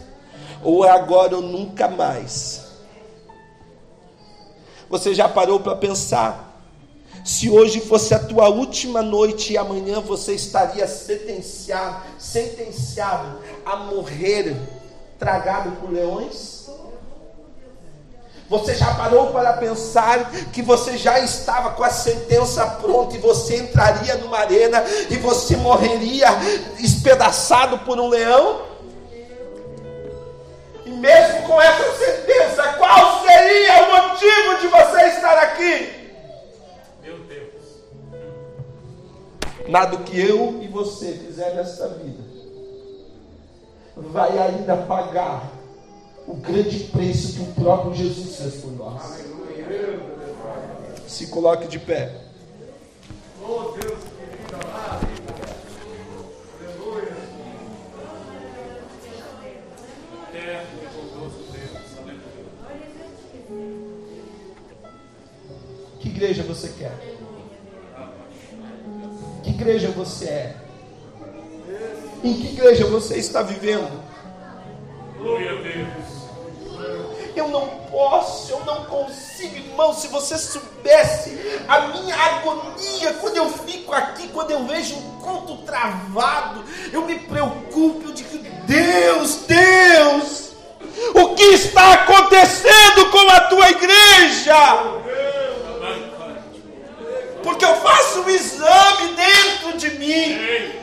ou 0.61 0.85
é 0.85 0.91
agora 0.91 1.37
ou 1.37 1.43
nunca 1.43 1.87
mais. 1.87 2.73
Você 4.91 5.15
já 5.15 5.29
parou 5.29 5.61
para 5.61 5.77
pensar? 5.77 6.54
Se 7.25 7.49
hoje 7.49 7.81
fosse 7.81 8.13
a 8.13 8.19
tua 8.19 8.51
última 8.51 9.01
noite 9.01 9.55
e 9.55 9.57
amanhã 9.57 9.99
você 9.99 10.35
estaria 10.35 10.87
sentenciado, 10.87 12.03
sentenciado 12.19 13.39
a 13.65 13.77
morrer 13.77 14.55
tragado 15.19 15.71
por 15.81 15.91
leões? 15.91 16.69
Você 18.47 18.75
já 18.75 18.93
parou 18.93 19.29
para 19.29 19.55
pensar 19.55 20.31
que 20.53 20.61
você 20.61 20.99
já 20.99 21.19
estava 21.19 21.71
com 21.71 21.83
a 21.83 21.89
sentença 21.89 22.67
pronta 22.67 23.17
e 23.17 23.19
você 23.19 23.57
entraria 23.57 24.17
numa 24.17 24.41
arena 24.41 24.85
e 25.09 25.17
você 25.17 25.57
morreria 25.57 26.29
espedaçado 26.79 27.79
por 27.79 27.99
um 27.99 28.09
leão? 28.09 28.75
mesmo 30.85 31.43
com 31.43 31.61
essa 31.61 31.93
sentença, 31.97 32.63
qual 32.79 33.25
seria 33.27 33.83
o 33.83 34.11
motivo 34.11 34.59
de 34.61 34.69
você 34.69 35.03
estar 35.09 35.39
aqui? 35.39 36.04
Nada 39.69 39.97
que 39.99 40.21
eu 40.21 40.63
e 40.63 40.69
você 40.69 41.13
fizer 41.13 41.55
nesta 41.55 41.89
vida 41.89 42.23
vai 43.97 44.37
ainda 44.39 44.77
pagar 44.77 45.51
o 46.27 46.35
grande 46.35 46.85
preço 46.85 47.35
que 47.35 47.43
o 47.43 47.55
próprio 47.55 47.95
Jesus 47.95 48.37
fez 48.37 48.55
por 48.57 48.73
nós. 48.73 49.25
Se 51.07 51.29
coloque 51.29 51.67
de 51.69 51.79
pé. 51.79 52.21
Oh 53.43 53.73
Deus, 53.73 53.99
querido, 54.19 54.45
Que 66.01 66.09
igreja 66.09 66.43
você 66.43 66.69
quer? 66.69 66.93
Que 69.65 69.71
igreja 69.71 69.89
você 69.97 70.27
é? 70.27 70.57
Em 72.23 72.35
que 72.35 72.49
igreja 72.49 72.85
você 72.85 73.17
está 73.17 73.41
vivendo? 73.41 73.99
Eu 77.35 77.49
não 77.49 77.67
posso, 77.91 78.53
eu 78.53 78.63
não 78.67 78.85
consigo, 78.85 79.57
irmão. 79.57 79.95
Se 79.95 80.09
você 80.09 80.37
soubesse 80.37 81.63
a 81.67 81.89
minha 81.89 82.15
agonia 82.15 83.15
quando 83.15 83.39
eu 83.39 83.49
fico 83.51 83.91
aqui, 83.95 84.29
quando 84.29 84.51
eu 84.51 84.67
vejo 84.67 84.97
um 84.97 85.19
culto 85.21 85.57
travado, 85.65 86.63
eu 86.93 87.07
me 87.07 87.19
preocupo. 87.21 88.09
Eu 88.09 88.13
digo, 88.13 88.37
Deus, 88.67 89.47
Deus, 89.47 90.53
o 91.15 91.35
que 91.35 91.43
está 91.43 91.95
acontecendo 91.95 93.11
com 93.11 93.31
a 93.31 93.41
tua 93.41 93.71
igreja? 93.71 95.04
Porque 97.45 97.65
eu 97.65 97.77
faço 97.77 98.23
um 98.23 98.29
exame 98.29 99.15
dentro 99.15 99.79
de 99.79 99.91
mim. 99.99 100.83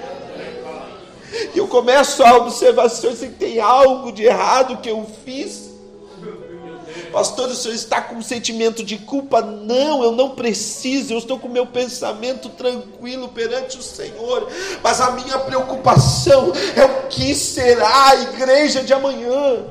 E 1.53 1.57
eu 1.57 1.67
começo 1.67 2.23
a 2.23 2.37
observar 2.37 2.87
se 2.89 3.27
tem 3.29 3.59
algo 3.59 4.11
de 4.11 4.23
errado 4.23 4.77
que 4.77 4.89
eu 4.89 5.09
fiz. 5.25 5.71
Pastor, 7.11 7.49
o 7.49 7.55
senhor 7.55 7.73
está 7.73 8.01
com 8.01 8.15
um 8.15 8.21
sentimento 8.21 8.83
de 8.83 8.97
culpa? 8.97 9.41
Não, 9.41 10.01
eu 10.01 10.13
não 10.13 10.29
preciso, 10.29 11.13
eu 11.13 11.17
estou 11.17 11.37
com 11.37 11.49
meu 11.49 11.65
pensamento 11.65 12.47
tranquilo 12.49 13.27
perante 13.29 13.77
o 13.77 13.81
Senhor. 13.81 14.47
Mas 14.81 15.01
a 15.01 15.11
minha 15.11 15.37
preocupação 15.39 16.53
é 16.75 16.85
o 16.85 17.07
que 17.07 17.35
será 17.35 18.09
a 18.09 18.15
igreja 18.15 18.81
de 18.81 18.93
amanhã. 18.93 19.65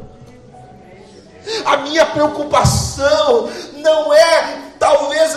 A 1.65 1.79
minha 1.79 2.05
preocupação 2.05 3.49
não 3.77 4.13
é 4.13 4.59
talvez 4.79 5.35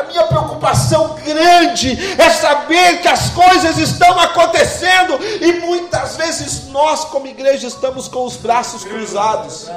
a 0.00 0.04
minha 0.04 0.24
preocupação 0.24 1.14
grande 1.16 1.98
é 2.18 2.30
saber 2.30 3.00
que 3.02 3.08
as 3.08 3.30
coisas 3.30 3.76
estão 3.78 4.18
acontecendo 4.18 5.18
e 5.40 5.60
muitas 5.60 6.16
vezes 6.16 6.68
nós, 6.68 7.04
como 7.04 7.26
igreja, 7.26 7.66
estamos 7.66 8.08
com 8.08 8.24
os 8.24 8.36
braços 8.36 8.82
cruzados. 8.84 9.68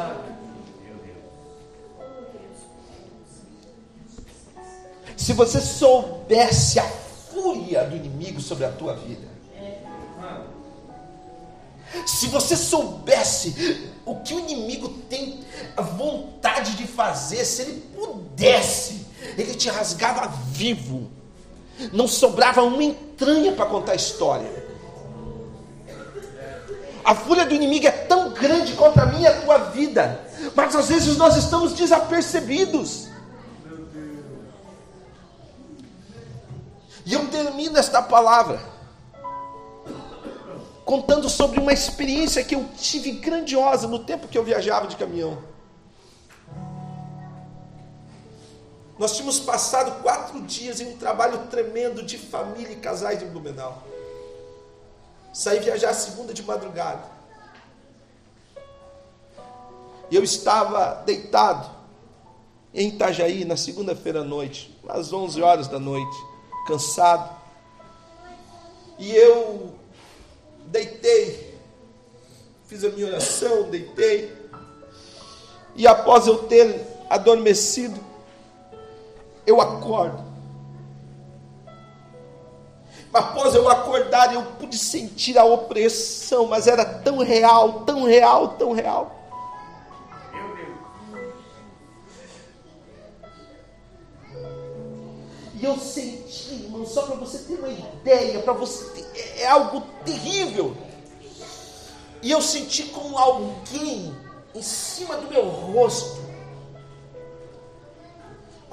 Se 5.17 5.33
você 5.33 5.59
soubesse 5.62 6.79
a 6.79 6.88
fúria 7.31 7.83
do 7.86 7.95
inimigo 7.95 8.41
sobre 8.41 8.65
a 8.65 8.69
tua 8.69 8.95
vida, 8.95 9.27
se 12.05 12.27
você 12.27 12.55
soubesse 12.55 13.91
o 14.05 14.15
que 14.15 14.33
o 14.33 14.39
inimigo 14.39 14.89
tem 15.09 15.43
vontade 15.97 16.75
de 16.75 16.88
fazer, 16.88 17.45
se 17.45 17.62
ele 17.62 17.81
pudesse, 17.95 19.02
ele 19.38 19.55
te 19.55 19.69
rasgava 19.69 20.27
vivo, 20.51 21.09
não 21.91 22.07
sobrava 22.07 22.62
uma 22.62 22.83
entranha 22.83 23.51
para 23.53 23.65
contar 23.65 23.93
a 23.93 23.95
história. 23.95 24.63
A 27.03 27.13
fúria 27.13 27.45
do 27.45 27.53
inimigo 27.53 27.86
é 27.86 27.91
tão 27.91 28.31
grande 28.31 28.73
contra 28.73 29.03
a 29.03 29.05
minha 29.07 29.29
e 29.29 29.33
a 29.33 29.41
tua 29.41 29.57
vida, 29.57 30.25
mas 30.55 30.75
às 30.75 30.88
vezes 30.88 31.17
nós 31.17 31.36
estamos 31.36 31.73
desapercebidos. 31.73 33.09
E 37.05 37.13
eu 37.13 37.27
termino 37.27 37.77
esta 37.77 38.01
palavra 38.01 38.62
contando 40.86 41.29
sobre 41.29 41.59
uma 41.59 41.73
experiência 41.73 42.43
que 42.43 42.55
eu 42.55 42.65
tive 42.77 43.12
grandiosa 43.13 43.88
no 43.88 43.99
tempo 43.99 44.27
que 44.27 44.38
eu 44.38 44.43
viajava 44.43 44.88
de 44.88 44.95
caminhão. 44.95 45.52
Nós 48.97 49.13
tínhamos 49.13 49.39
passado 49.39 50.01
quatro 50.01 50.39
dias 50.41 50.79
em 50.79 50.88
um 50.88 50.97
trabalho 50.97 51.47
tremendo 51.47 52.03
de 52.03 52.17
família 52.17 52.73
e 52.73 52.77
casais 52.77 53.21
em 53.23 53.27
Blumenau. 53.27 53.84
Saí 55.34 55.60
viajar 55.60 55.93
segunda 55.93 56.34
de 56.34 56.43
madrugada. 56.43 57.12
Eu 60.12 60.23
estava 60.23 61.01
deitado 61.06 61.71
em 62.73 62.89
Itajaí 62.89 63.45
na 63.45 63.58
segunda-feira 63.58 64.21
à 64.21 64.23
noite, 64.23 64.77
às 64.88 65.12
11 65.12 65.41
horas 65.41 65.67
da 65.67 65.79
noite, 65.79 66.15
cansado. 66.67 67.36
E 68.99 69.12
eu 69.12 69.73
deitei, 70.67 71.58
fiz 72.67 72.84
a 72.84 72.89
minha 72.89 73.08
oração, 73.08 73.69
deitei, 73.69 74.36
e 75.75 75.88
após 75.88 76.27
eu 76.27 76.43
ter 76.43 76.86
adormecido, 77.10 77.99
eu 79.45 79.60
acordo. 79.62 80.23
Após 83.13 83.53
eu 83.53 83.69
acordar, 83.69 84.34
eu 84.34 84.41
pude 84.60 84.77
sentir 84.77 85.38
a 85.38 85.43
opressão, 85.45 86.47
mas 86.47 86.65
era 86.65 86.84
tão 86.84 87.19
real, 87.19 87.82
tão 87.82 88.03
real, 88.03 88.49
tão 88.49 88.71
real. 88.71 89.23
E 95.53 95.65
eu 95.65 95.77
senti, 95.77 96.56
irmão, 96.56 96.86
só 96.86 97.03
para 97.03 97.15
você 97.15 97.38
ter 97.38 97.53
uma 97.53 97.69
ideia, 97.69 98.39
para 98.39 98.53
você 98.53 98.84
ter, 98.89 99.06
é, 99.15 99.43
é 99.43 99.47
algo 99.47 99.82
terrível. 100.03 100.75
E 102.21 102.32
eu 102.32 102.41
senti 102.41 102.84
como 102.86 103.17
alguém 103.17 104.13
em 104.56 104.62
cima 104.62 105.17
do 105.17 105.29
meu 105.29 105.43
rosto, 105.43 106.21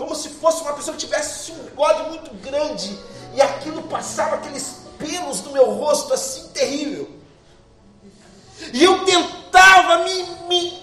como 0.00 0.14
se 0.14 0.30
fosse 0.30 0.62
uma 0.62 0.72
pessoa 0.72 0.96
que 0.96 1.04
tivesse 1.04 1.52
um 1.52 1.74
bode 1.74 2.08
muito 2.08 2.34
grande, 2.36 2.98
e 3.34 3.42
aquilo 3.42 3.82
passava 3.82 4.36
aqueles 4.36 4.76
pelos 4.98 5.40
do 5.42 5.52
meu 5.52 5.74
rosto 5.74 6.14
assim 6.14 6.48
terrível. 6.48 7.06
E 8.72 8.82
eu 8.82 9.04
tentava 9.04 10.04
me, 10.04 10.22
me 10.48 10.82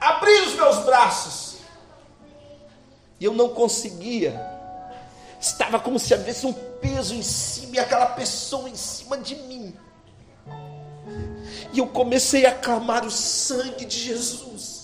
abrir 0.00 0.40
os 0.42 0.54
meus 0.54 0.84
braços 0.84 1.56
e 3.18 3.24
eu 3.24 3.34
não 3.34 3.48
conseguia. 3.48 4.40
Estava 5.40 5.80
como 5.80 5.98
se 5.98 6.14
houvesse 6.14 6.46
um 6.46 6.52
peso 6.52 7.12
em 7.12 7.22
cima 7.22 7.74
e 7.74 7.78
aquela 7.80 8.06
pessoa 8.06 8.70
em 8.70 8.76
cima 8.76 9.18
de 9.18 9.34
mim. 9.34 9.76
E 11.72 11.80
eu 11.80 11.88
comecei 11.88 12.46
a 12.46 12.54
clamar 12.54 13.04
o 13.04 13.10
sangue 13.10 13.84
de 13.84 13.98
Jesus. 13.98 14.77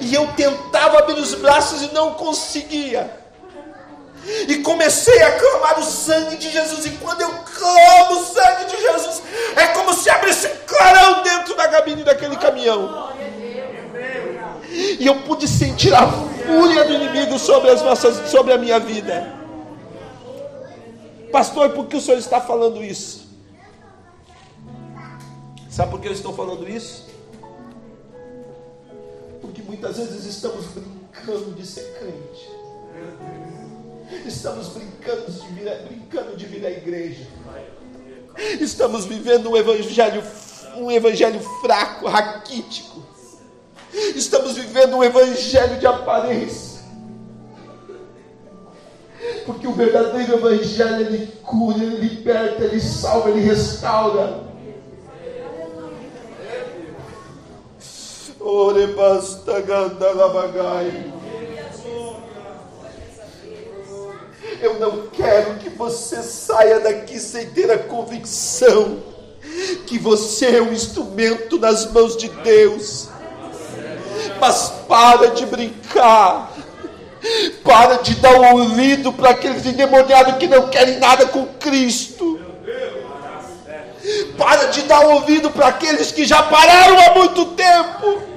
E 0.00 0.14
eu 0.14 0.26
tentava 0.34 0.98
abrir 0.98 1.14
os 1.14 1.34
braços 1.34 1.82
e 1.82 1.92
não 1.92 2.14
conseguia. 2.14 3.24
E 4.48 4.56
comecei 4.58 5.22
a 5.22 5.38
clamar 5.38 5.78
o 5.78 5.84
sangue 5.84 6.36
de 6.36 6.50
Jesus. 6.50 6.86
E 6.86 6.90
quando 6.92 7.20
eu 7.20 7.30
clamo 7.30 8.20
o 8.20 8.24
sangue 8.24 8.64
de 8.66 8.80
Jesus, 8.80 9.22
é 9.56 9.66
como 9.68 9.92
se 9.92 10.08
abrisse 10.08 10.46
um 10.46 10.56
clarão 10.66 11.22
dentro 11.22 11.54
da 11.56 11.68
cabine 11.68 12.02
daquele 12.02 12.36
caminhão. 12.36 13.12
E 14.70 15.06
eu 15.06 15.22
pude 15.22 15.46
sentir 15.46 15.94
a 15.94 16.06
fúria 16.10 16.84
do 16.84 16.92
inimigo 16.94 17.38
sobre, 17.38 17.70
as 17.70 17.82
nossas, 17.82 18.30
sobre 18.30 18.52
a 18.52 18.58
minha 18.58 18.80
vida. 18.80 19.32
Pastor, 21.30 21.70
por 21.70 21.86
que 21.86 21.96
o 21.96 22.00
senhor 22.00 22.18
está 22.18 22.40
falando 22.40 22.82
isso? 22.82 23.24
Sabe 25.68 25.90
por 25.90 26.00
que 26.00 26.08
eu 26.08 26.12
estou 26.12 26.32
falando 26.32 26.68
isso? 26.68 27.06
Porque 29.44 29.60
muitas 29.60 29.98
vezes 29.98 30.24
estamos 30.24 30.64
brincando 30.68 31.52
de 31.52 31.66
ser 31.66 31.84
crente. 31.98 32.50
Estamos 34.26 34.68
brincando 34.68 35.30
de 35.30 35.46
vir, 35.48 35.82
brincando 35.86 36.34
de 36.34 36.46
vir 36.46 36.64
à 36.64 36.70
igreja. 36.70 37.26
Estamos 38.58 39.04
vivendo 39.04 39.50
um 39.50 39.56
evangelho, 39.56 40.22
um 40.78 40.90
evangelho 40.90 41.40
fraco, 41.60 42.08
raquítico. 42.08 43.04
Estamos 44.16 44.54
vivendo 44.54 44.96
um 44.96 45.04
evangelho 45.04 45.78
de 45.78 45.86
aparência. 45.86 46.80
Porque 49.44 49.66
o 49.66 49.74
verdadeiro 49.74 50.36
evangelho 50.36 51.06
ele 51.06 51.26
cura, 51.42 51.76
ele 51.76 51.96
liberta, 51.96 52.64
ele 52.64 52.80
salva, 52.80 53.28
ele 53.28 53.40
restaura. 53.40 54.43
Ore 58.56 58.86
basta 58.88 59.62
Eu 64.60 64.78
não 64.78 65.08
quero 65.08 65.56
que 65.56 65.68
você 65.68 66.22
saia 66.22 66.80
daqui 66.80 67.18
sem 67.18 67.50
ter 67.50 67.70
a 67.70 67.78
convicção 67.78 69.02
que 69.86 69.98
você 69.98 70.56
é 70.56 70.62
um 70.62 70.72
instrumento 70.72 71.58
nas 71.58 71.90
mãos 71.90 72.16
de 72.16 72.28
Deus 72.28 73.08
mas 74.40 74.72
para 74.86 75.28
de 75.28 75.46
brincar. 75.46 76.52
Para 77.62 77.96
de 77.96 78.14
dar 78.16 78.34
ouvido 78.52 79.10
para 79.12 79.30
aqueles 79.30 79.64
endemoniados 79.64 80.36
que 80.36 80.46
não 80.46 80.68
querem 80.68 80.98
nada 80.98 81.26
com 81.26 81.46
Cristo. 81.46 82.38
Para 84.36 84.66
de 84.66 84.82
dar 84.82 85.00
ouvido 85.06 85.50
para 85.50 85.68
aqueles 85.68 86.12
que 86.12 86.26
já 86.26 86.42
pararam 86.42 86.98
há 86.98 87.14
muito 87.14 87.46
tempo. 87.46 88.33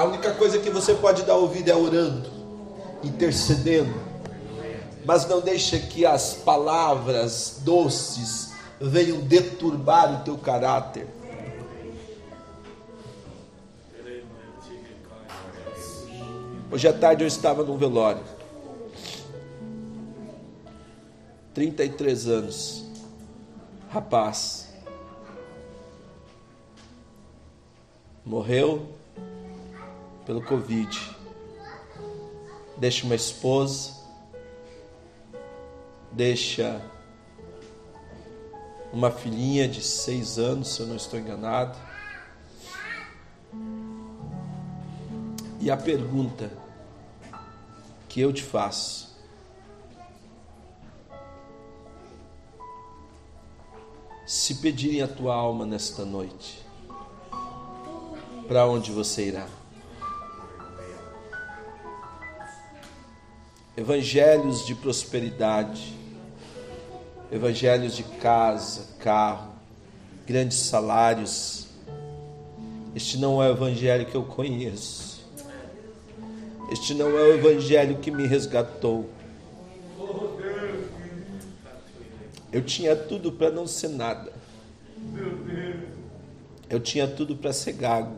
A 0.00 0.04
única 0.04 0.32
coisa 0.32 0.58
que 0.58 0.70
você 0.70 0.94
pode 0.94 1.24
dar 1.24 1.36
ouvido 1.36 1.68
é 1.68 1.76
orando, 1.76 2.26
intercedendo. 3.04 3.92
Mas 5.04 5.28
não 5.28 5.42
deixe 5.42 5.78
que 5.78 6.06
as 6.06 6.32
palavras 6.32 7.60
doces 7.62 8.50
venham 8.80 9.20
deturbar 9.20 10.22
o 10.22 10.24
teu 10.24 10.38
caráter. 10.38 11.06
Hoje 16.72 16.88
à 16.88 16.94
tarde 16.94 17.22
eu 17.22 17.28
estava 17.28 17.62
num 17.62 17.76
velório. 17.76 18.24
33 21.52 22.26
anos. 22.26 22.86
Rapaz. 23.90 24.66
Morreu 28.24 28.98
pelo 30.30 30.42
Covid. 30.42 31.16
Deixa 32.76 33.04
uma 33.04 33.16
esposa. 33.16 33.94
Deixa 36.12 36.80
uma 38.92 39.10
filhinha 39.10 39.66
de 39.66 39.82
seis 39.82 40.38
anos, 40.38 40.68
se 40.68 40.80
eu 40.82 40.86
não 40.86 40.94
estou 40.94 41.18
enganado. 41.18 41.76
E 45.58 45.68
a 45.68 45.76
pergunta 45.76 46.52
que 48.08 48.20
eu 48.20 48.32
te 48.32 48.44
faço: 48.44 49.18
se 54.24 54.54
pedirem 54.56 55.02
a 55.02 55.08
tua 55.08 55.34
alma 55.34 55.66
nesta 55.66 56.04
noite, 56.04 56.64
para 58.46 58.64
onde 58.68 58.92
você 58.92 59.26
irá? 59.26 59.59
Evangelhos 63.80 64.66
de 64.66 64.74
prosperidade 64.74 66.00
evangelhos 67.30 67.96
de 67.96 68.02
casa, 68.02 68.82
carro, 68.98 69.52
grandes 70.26 70.58
salários, 70.58 71.68
Este 72.94 73.18
não 73.18 73.40
é 73.40 73.48
o 73.48 73.52
evangelho 73.52 74.04
que 74.04 74.16
eu 74.16 74.24
conheço. 74.24 75.24
Este 76.72 76.92
não 76.92 77.08
é 77.16 77.22
o 77.22 77.34
evangelho 77.34 77.98
que 77.98 78.10
me 78.10 78.26
resgatou. 78.26 79.08
Eu 82.52 82.62
tinha 82.62 82.96
tudo 82.96 83.30
para 83.30 83.48
não 83.50 83.64
ser 83.64 83.90
nada. 83.90 84.32
Eu 86.68 86.80
tinha 86.80 87.06
tudo 87.06 87.36
para 87.36 87.52
ser 87.52 87.74
gago. 87.74 88.16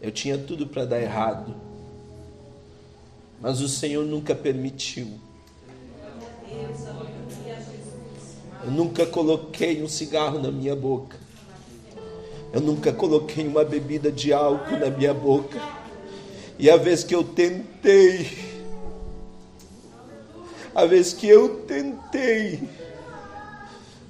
Eu 0.00 0.12
tinha 0.12 0.38
tudo 0.38 0.68
para 0.68 0.84
dar 0.84 1.00
errado. 1.00 1.71
Mas 3.42 3.60
o 3.60 3.68
Senhor 3.68 4.04
nunca 4.06 4.36
permitiu. 4.36 5.08
Eu 8.64 8.70
nunca 8.70 9.04
coloquei 9.04 9.82
um 9.82 9.88
cigarro 9.88 10.38
na 10.38 10.52
minha 10.52 10.76
boca. 10.76 11.16
Eu 12.52 12.60
nunca 12.60 12.92
coloquei 12.92 13.44
uma 13.44 13.64
bebida 13.64 14.12
de 14.12 14.32
álcool 14.32 14.78
na 14.78 14.88
minha 14.88 15.12
boca. 15.12 15.60
E 16.56 16.70
a 16.70 16.76
vez 16.76 17.02
que 17.02 17.12
eu 17.12 17.24
tentei, 17.24 18.30
a 20.72 20.86
vez 20.86 21.12
que 21.12 21.26
eu 21.26 21.64
tentei, 21.66 22.62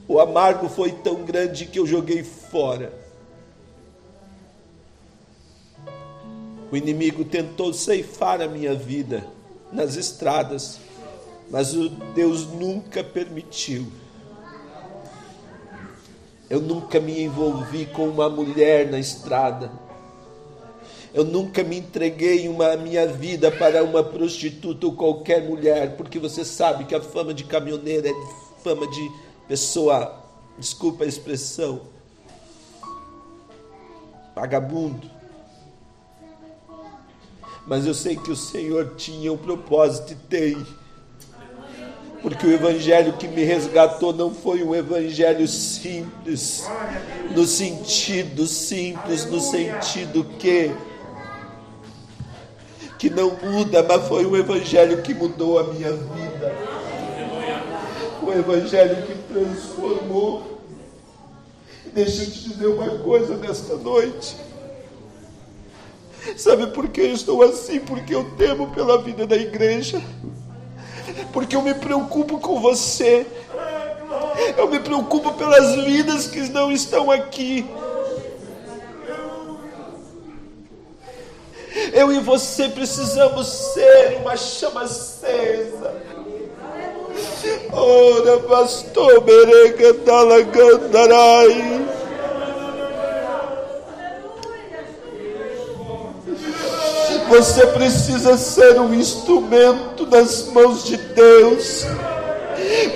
o 0.06 0.20
amargo 0.20 0.68
foi 0.68 0.92
tão 0.92 1.24
grande 1.24 1.64
que 1.64 1.78
eu 1.78 1.86
joguei 1.86 2.22
fora. 2.22 3.01
O 6.72 6.76
inimigo 6.76 7.22
tentou 7.22 7.70
ceifar 7.74 8.40
a 8.40 8.48
minha 8.48 8.74
vida 8.74 9.26
nas 9.70 9.94
estradas, 9.94 10.80
mas 11.50 11.74
o 11.74 11.90
Deus 11.90 12.46
nunca 12.46 13.04
permitiu. 13.04 13.92
Eu 16.48 16.62
nunca 16.62 16.98
me 16.98 17.22
envolvi 17.22 17.84
com 17.84 18.08
uma 18.08 18.30
mulher 18.30 18.90
na 18.90 18.98
estrada. 18.98 19.70
Eu 21.12 21.24
nunca 21.24 21.62
me 21.62 21.76
entreguei 21.76 22.48
uma 22.48 22.74
minha 22.74 23.06
vida 23.06 23.50
para 23.50 23.84
uma 23.84 24.02
prostituta 24.02 24.86
ou 24.86 24.94
qualquer 24.94 25.46
mulher, 25.46 25.94
porque 25.98 26.18
você 26.18 26.42
sabe 26.42 26.86
que 26.86 26.94
a 26.94 27.02
fama 27.02 27.34
de 27.34 27.44
caminhoneiro 27.44 28.08
é 28.08 28.62
fama 28.62 28.86
de 28.86 29.12
pessoa, 29.46 30.24
desculpa 30.58 31.04
a 31.04 31.06
expressão, 31.06 31.82
vagabundo. 34.34 35.21
Mas 37.66 37.86
eu 37.86 37.94
sei 37.94 38.16
que 38.16 38.30
o 38.30 38.36
Senhor 38.36 38.94
tinha 38.96 39.32
um 39.32 39.36
propósito 39.36 40.12
e 40.12 40.16
tem 40.16 40.66
porque 42.22 42.46
o 42.46 42.52
evangelho 42.52 43.14
que 43.14 43.26
me 43.26 43.42
resgatou 43.42 44.12
não 44.12 44.32
foi 44.32 44.62
um 44.62 44.72
evangelho 44.72 45.46
simples, 45.48 46.64
no 47.34 47.44
sentido 47.44 48.46
simples, 48.46 49.26
no 49.26 49.40
sentido 49.40 50.24
que 50.38 50.70
que 52.96 53.10
não 53.10 53.36
muda, 53.42 53.82
mas 53.82 54.06
foi 54.06 54.24
um 54.24 54.36
evangelho 54.36 55.02
que 55.02 55.12
mudou 55.12 55.58
a 55.58 55.64
minha 55.64 55.90
vida. 55.90 56.54
Um 58.22 58.30
evangelho 58.30 59.04
que 59.04 59.14
transformou. 59.34 60.60
Deixa 61.92 62.22
eu 62.22 62.30
te 62.30 62.48
dizer 62.48 62.66
uma 62.68 62.98
coisa 62.98 63.36
nesta 63.36 63.74
noite. 63.74 64.36
Sabe 66.36 66.68
por 66.68 66.88
que 66.88 67.00
eu 67.00 67.12
estou 67.12 67.42
assim? 67.42 67.80
Porque 67.80 68.14
eu 68.14 68.24
temo 68.36 68.72
pela 68.72 69.02
vida 69.02 69.26
da 69.26 69.36
igreja 69.36 70.00
porque 71.32 71.56
eu 71.56 71.62
me 71.62 71.74
preocupo 71.74 72.38
com 72.38 72.60
você. 72.60 73.26
Eu 74.56 74.68
me 74.68 74.80
preocupo 74.80 75.32
pelas 75.34 75.76
vidas 75.84 76.26
que 76.26 76.40
não 76.50 76.70
estão 76.70 77.10
aqui. 77.10 77.66
Eu 81.92 82.12
e 82.12 82.20
você 82.20 82.68
precisamos 82.68 83.46
ser 83.46 84.18
uma 84.20 84.36
chama 84.36 84.82
acesa. 84.82 86.02
Ora, 87.72 88.38
pastor, 88.40 89.24
merega 89.24 89.94
dalagandarai. 89.94 92.01
Você 97.32 97.66
precisa 97.68 98.36
ser 98.36 98.78
um 98.78 98.92
instrumento 98.92 100.06
nas 100.06 100.48
mãos 100.48 100.84
de 100.84 100.98
Deus. 100.98 101.86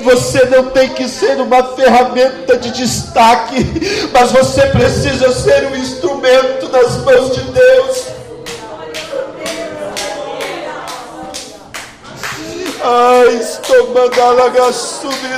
Você 0.02 0.44
não 0.44 0.68
tem 0.72 0.90
que 0.90 1.08
ser 1.08 1.40
uma 1.40 1.74
ferramenta 1.74 2.58
de 2.58 2.70
destaque, 2.70 3.64
mas 4.12 4.32
você 4.32 4.66
precisa 4.66 5.32
ser 5.32 5.68
um 5.68 5.76
instrumento 5.76 6.68
nas 6.68 6.98
mãos 6.98 7.34
de 7.34 7.40
Deus. 7.44 8.04
Ai, 12.84 13.36
estou 13.36 13.88
mandando 13.94 14.62
a 14.62 14.70
subir, 14.70 15.36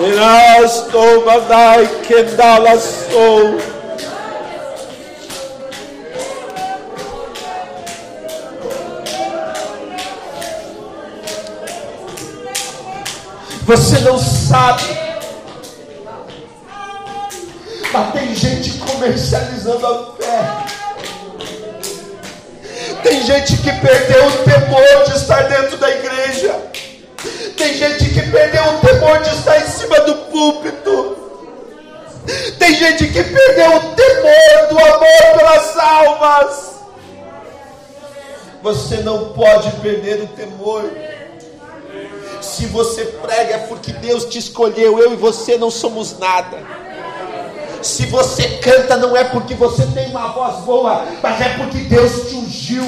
Erasto 0.00 1.24
Madai 1.26 1.88
Kendala 2.06 2.78
Sou. 2.78 3.58
Você 13.66 13.98
não 13.98 14.18
sabe. 14.18 14.84
Mas 17.92 18.12
tem 18.12 18.34
gente 18.34 18.78
comercializando 18.78 19.86
a 19.86 20.12
fé. 20.16 20.68
Tem 23.02 23.22
gente 23.24 23.56
que 23.56 23.72
perdeu 23.72 24.26
o 24.26 24.32
temor 24.44 25.04
de 25.06 25.16
estar 25.16 25.42
dentro 25.48 25.76
da 25.76 25.90
igreja. 25.90 26.54
Tem 27.58 27.74
gente 27.74 28.10
que 28.10 28.22
perdeu 28.30 28.62
o 28.62 28.78
temor 28.78 29.20
de 29.20 29.30
estar 29.30 29.58
em 29.58 29.66
cima 29.66 30.00
do 30.02 30.14
púlpito. 30.30 31.16
Tem 32.56 32.72
gente 32.72 33.08
que 33.08 33.24
perdeu 33.24 33.76
o 33.76 33.80
temor 33.96 34.68
do 34.70 34.78
amor 34.78 35.36
pelas 35.36 35.76
almas. 35.76 36.68
Você 38.62 38.98
não 38.98 39.30
pode 39.32 39.72
perder 39.80 40.22
o 40.22 40.28
temor. 40.28 40.88
Se 42.40 42.66
você 42.66 43.04
prega 43.04 43.54
é 43.54 43.58
porque 43.58 43.92
Deus 43.92 44.26
te 44.26 44.38
escolheu. 44.38 44.98
Eu 45.00 45.14
e 45.14 45.16
você 45.16 45.58
não 45.58 45.70
somos 45.70 46.16
nada. 46.16 46.58
Se 47.82 48.06
você 48.06 48.58
canta, 48.58 48.96
não 48.96 49.16
é 49.16 49.24
porque 49.24 49.54
você 49.54 49.84
tem 49.86 50.08
uma 50.10 50.28
voz 50.28 50.64
boa, 50.64 51.06
mas 51.22 51.40
é 51.40 51.48
porque 51.56 51.78
Deus 51.78 52.28
te 52.28 52.34
ungiu. 52.36 52.84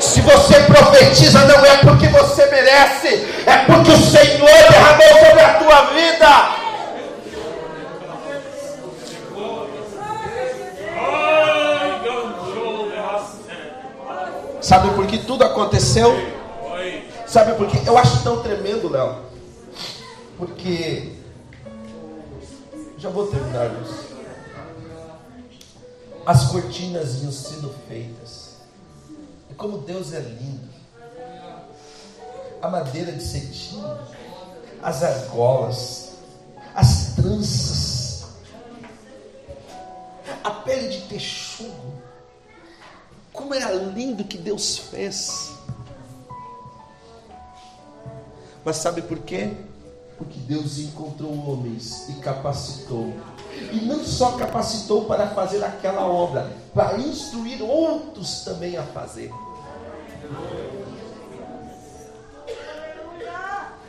Se 0.00 0.20
você 0.20 0.60
profetiza, 0.62 1.44
não 1.44 1.64
é 1.64 1.76
porque 1.78 2.08
você 2.08 2.46
merece, 2.46 3.08
é 3.46 3.64
porque 3.66 3.90
o 3.90 3.98
Senhor 3.98 4.70
derramou 4.70 5.26
sobre 5.26 5.40
a 5.40 5.54
tua 5.54 5.80
vida. 5.92 6.66
Sabe 14.60 14.90
por 14.94 15.06
que 15.06 15.18
tudo 15.18 15.44
aconteceu? 15.44 16.12
Sabe 17.26 17.54
por 17.54 17.68
que? 17.68 17.86
Eu 17.86 17.96
acho 17.96 18.22
tão 18.22 18.42
tremendo, 18.42 18.88
Léo. 18.88 19.16
Porque. 20.36 21.12
Já 22.98 23.08
vou 23.10 23.26
terminar 23.28 23.70
isso. 23.82 24.06
As 26.24 26.44
cortinas 26.46 27.22
iam 27.22 27.30
sendo 27.30 27.72
feitas 27.86 28.25
como 29.56 29.78
Deus 29.78 30.12
é 30.12 30.20
lindo. 30.20 30.68
A 32.60 32.68
madeira 32.68 33.12
de 33.12 33.22
cetim, 33.22 33.82
as 34.82 35.02
argolas, 35.02 36.12
as 36.74 37.14
tranças, 37.14 38.26
a 40.42 40.50
pele 40.50 40.88
de 40.88 41.08
texugo. 41.08 41.94
Como 43.32 43.54
era 43.54 43.72
lindo 43.72 44.24
que 44.24 44.38
Deus 44.38 44.78
fez. 44.78 45.52
Mas 48.64 48.76
sabe 48.76 49.02
por 49.02 49.18
quê? 49.18 49.54
Porque 50.18 50.40
Deus 50.40 50.78
encontrou 50.78 51.32
homens 51.32 52.08
e 52.08 52.14
capacitou. 52.14 53.12
E 53.72 53.84
não 53.84 54.04
só 54.04 54.32
capacitou 54.32 55.04
para 55.04 55.28
fazer 55.28 55.62
aquela 55.62 56.06
obra, 56.06 56.50
para 56.74 56.98
instruir 56.98 57.62
outros 57.62 58.40
também 58.40 58.76
a 58.76 58.82
fazer. 58.82 59.30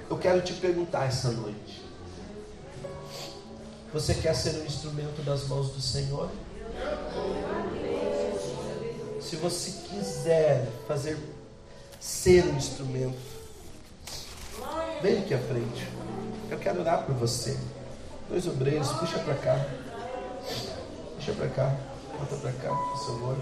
Eu 0.09 0.17
quero 0.17 0.41
te 0.41 0.53
perguntar 0.53 1.05
essa 1.05 1.31
noite: 1.31 1.83
Você 3.93 4.13
quer 4.13 4.35
ser 4.35 4.61
um 4.61 4.65
instrumento 4.65 5.23
das 5.23 5.47
mãos 5.47 5.71
do 5.71 5.81
Senhor? 5.81 6.29
Se 9.21 9.35
você 9.35 9.71
quiser 9.89 10.67
fazer 10.88 11.17
ser 11.99 12.45
um 12.45 12.55
instrumento, 12.55 13.38
Vem 15.01 15.19
aqui 15.19 15.33
à 15.33 15.38
frente. 15.38 15.88
Eu 16.49 16.57
quero 16.57 16.79
orar 16.81 17.03
por 17.03 17.13
você. 17.13 17.55
Dois 18.29 18.47
obreiros, 18.47 18.91
puxa 18.93 19.19
para 19.19 19.35
cá. 19.35 19.65
Puxa 21.15 21.33
para 21.33 21.47
cá. 21.49 21.75
Volta 22.17 22.35
para 22.38 22.51
cá, 22.53 22.69
por 22.69 23.05
favor. 23.05 23.38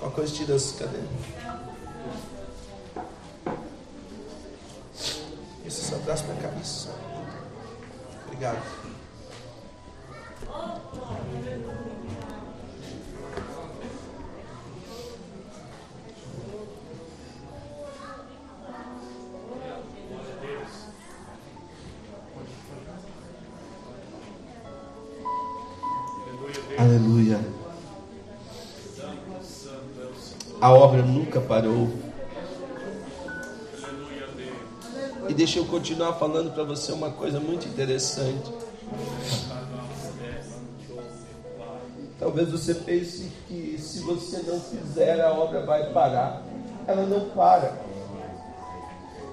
Qualquer 0.00 0.14
coisa 0.16 0.34
tira 0.34 0.54
as 0.56 0.72
cadeiras. 0.72 1.71
Isso, 5.64 5.84
seu 5.84 5.98
braço 6.00 6.24
para 6.24 6.34
cá. 6.36 6.48
Isso. 6.60 6.90
Obrigado. 8.26 8.62
Obra 31.52 31.68
nunca 31.68 31.88
parou. 31.88 31.88
E 35.28 35.34
deixa 35.34 35.58
eu 35.58 35.66
continuar 35.66 36.14
falando 36.14 36.52
para 36.52 36.64
você 36.64 36.92
uma 36.92 37.10
coisa 37.10 37.38
muito 37.38 37.66
interessante. 37.68 38.52
Talvez 42.18 42.50
você 42.50 42.74
pense 42.74 43.30
que 43.48 43.76
se 43.78 44.00
você 44.00 44.38
não 44.46 44.60
fizer, 44.60 45.20
a 45.20 45.32
obra 45.32 45.64
vai 45.66 45.92
parar. 45.92 46.42
Ela 46.86 47.06
não 47.06 47.28
para. 47.30 47.76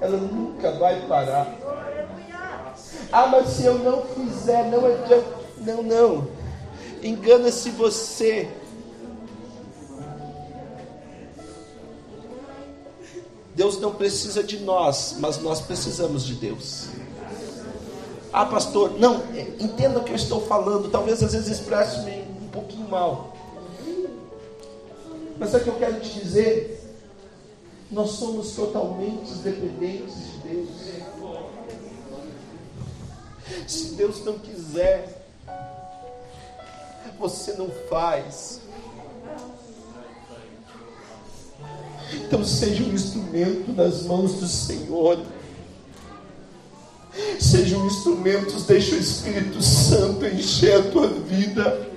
Ela 0.01 0.17
nunca 0.17 0.72
vai 0.74 1.01
parar. 1.07 1.55
Ah, 3.11 3.28
mas 3.28 3.47
se 3.49 3.65
eu 3.65 3.78
não 3.80 4.03
fizer, 4.03 4.70
não 4.70 4.86
adianta. 4.86 5.39
Não, 5.57 5.84
não. 5.84 6.28
Engana-se 7.03 7.70
você. 7.72 8.49
Deus 13.60 13.78
não 13.78 13.93
precisa 13.93 14.41
de 14.41 14.60
nós, 14.60 15.18
mas 15.20 15.38
nós 15.39 15.60
precisamos 15.60 16.24
de 16.24 16.36
Deus. 16.36 16.86
Ah, 18.32 18.45
pastor, 18.45 18.97
não, 18.97 19.22
entenda 19.60 19.99
o 19.99 20.03
que 20.05 20.12
eu 20.12 20.16
estou 20.16 20.39
falando. 20.47 20.89
Talvez 20.89 21.22
às 21.22 21.34
vezes 21.34 21.60
expresse-me 21.60 22.22
um 22.41 22.47
pouquinho 22.47 22.88
mal. 22.88 23.36
Mas 25.38 25.53
é 25.53 25.60
que 25.60 25.68
eu 25.68 25.76
quero 25.76 25.99
te 25.99 26.22
dizer. 26.22 26.80
Nós 27.91 28.12
somos 28.12 28.55
totalmente 28.55 29.30
dependentes 29.43 30.16
de 30.16 30.38
Deus. 30.47 30.70
Se 33.68 33.95
Deus 33.95 34.24
não 34.24 34.39
quiser, 34.39 35.28
você 37.20 37.51
não 37.57 37.70
faz. 37.89 38.62
Então 42.14 42.43
seja 42.43 42.84
um 42.84 42.93
instrumento 42.93 43.72
nas 43.74 44.03
mãos 44.03 44.34
do 44.34 44.47
Senhor. 44.47 45.20
Sejam 47.39 47.86
instrumentos, 47.86 48.64
deixa 48.66 48.95
o 48.95 48.99
Espírito 48.99 49.62
Santo 49.62 50.26
encher 50.26 50.80
a 50.80 50.84
tua 50.84 51.07
vida. 51.07 51.88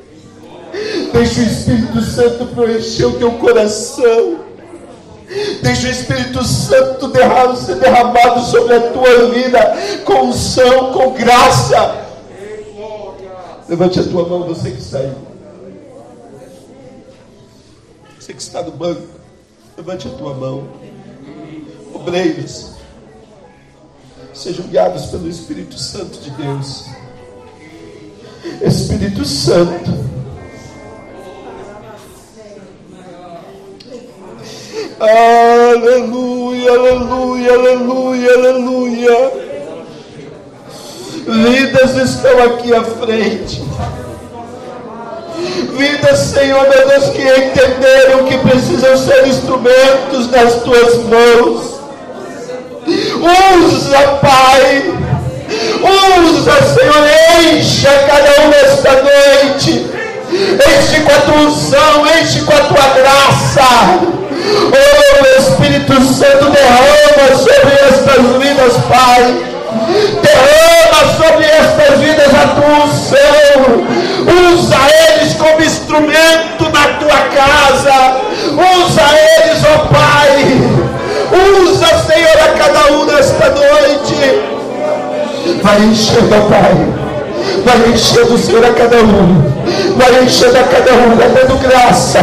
Deixa 1.13 1.41
o 1.41 1.45
Espírito 1.45 2.01
Santo 2.03 2.47
preencher 2.47 3.05
o 3.07 3.19
teu 3.19 3.33
coração. 3.33 4.41
Deixa 5.63 5.89
o 5.89 5.91
Espírito 5.91 6.45
Santo 6.45 7.09
derramado, 7.09 7.57
ser 7.57 7.77
derramado 7.77 8.41
sobre 8.51 8.75
a 8.75 8.93
tua 8.93 9.31
vida 9.31 9.77
com 10.05 10.29
unção, 10.29 10.93
com 10.93 11.13
graça. 11.15 12.07
Levante 13.69 14.01
a 14.01 14.03
tua 14.03 14.29
mão, 14.29 14.45
você 14.45 14.71
que 14.71 14.83
saiu. 14.83 15.15
Você 18.19 18.35
que 18.35 18.43
está 18.43 18.63
no 18.63 18.73
banco. 18.73 19.12
Levante 19.85 20.07
a 20.07 20.11
tua 20.13 20.33
mão. 20.35 20.69
Obreiros. 21.93 22.75
Sejam 24.33 24.65
guiados 24.69 25.07
pelo 25.07 25.29
Espírito 25.29 25.77
Santo 25.77 26.21
de 26.21 26.31
Deus. 26.31 26.87
Espírito 28.63 29.25
Santo. 29.25 29.91
Aleluia, 35.01 36.71
aleluia, 36.71 37.53
aleluia, 37.53 38.35
aleluia. 38.35 39.33
Vidas 41.27 41.97
estão 41.97 42.41
aqui 42.45 42.73
à 42.73 42.85
frente. 42.85 43.61
Vidas, 45.77 46.19
Senhor, 46.19 46.69
meu 46.69 46.89
Deus, 46.89 47.11
que 47.11 47.23
entenderam 47.23 48.25
que 48.25 48.39
precisam 48.39 48.97
ser 48.97 49.27
instrumentos 49.27 50.31
nas 50.31 50.63
tuas 50.63 50.97
mãos. 51.05 51.81
Usa, 52.87 53.99
Pai. 54.21 54.93
Usa, 55.83 56.53
Senhor, 56.75 57.55
encha 57.55 57.91
cada 58.07 58.43
um 58.43 58.49
nesta 58.49 58.93
noite. 59.03 59.87
Enche 60.33 61.01
com 61.03 61.13
a 61.13 61.21
tua 61.21 61.37
unção, 61.43 62.07
enche 62.21 62.41
com 62.43 62.53
a 62.53 62.61
tua 62.61 62.89
graça. 62.95 64.23
Oh, 64.73 65.41
Espírito 65.41 65.95
Santo, 66.15 66.51
derrama 66.51 67.37
sobre 67.37 67.75
estas 67.89 68.43
vidas, 68.43 68.73
Pai. 68.89 69.52
Derrama 70.23 71.13
sobre 71.17 71.45
estas 71.47 71.99
vidas 71.99 72.29
a 72.35 72.47
tua 72.49 72.85
unção. 72.85 74.03
Usa 74.53 74.77
eles 75.11 75.35
como 75.35 75.63
instrumento 75.63 76.65
na 76.73 76.99
tua 76.99 77.21
casa. 77.35 78.17
Usa 78.53 79.03
eles, 79.41 79.65
ó 79.65 79.75
oh 79.75 79.89
Pai. 79.89 80.83
Usa, 81.63 81.87
Senhor, 82.07 82.39
a 82.39 82.53
cada 82.59 82.93
um 82.93 83.05
nesta 83.07 83.49
noite. 83.51 84.43
Vai 85.63 85.81
enchendo, 85.81 86.35
ó 86.35 86.49
Pai. 86.49 87.03
Vai 87.65 87.93
enchendo, 87.93 88.39
Senhor, 88.39 88.65
a 88.65 88.73
cada 88.73 88.99
um. 88.99 89.53
Vai 89.97 90.25
enchendo 90.25 90.59
a 90.59 90.63
cada 90.63 90.93
um, 90.93 91.17
vai 91.17 91.29
dando 91.29 91.59
graça. 91.61 92.21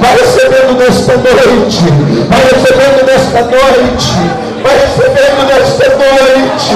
Vai 0.00 0.16
recebendo 0.18 0.78
nesta 0.78 1.16
noite. 1.16 1.84
Vai 2.28 2.42
recebendo 2.42 3.06
nesta 3.06 3.42
noite 3.42 4.53
vai 4.64 4.74
recebendo 4.78 5.44
nesta 5.46 5.86
noite, 5.90 6.74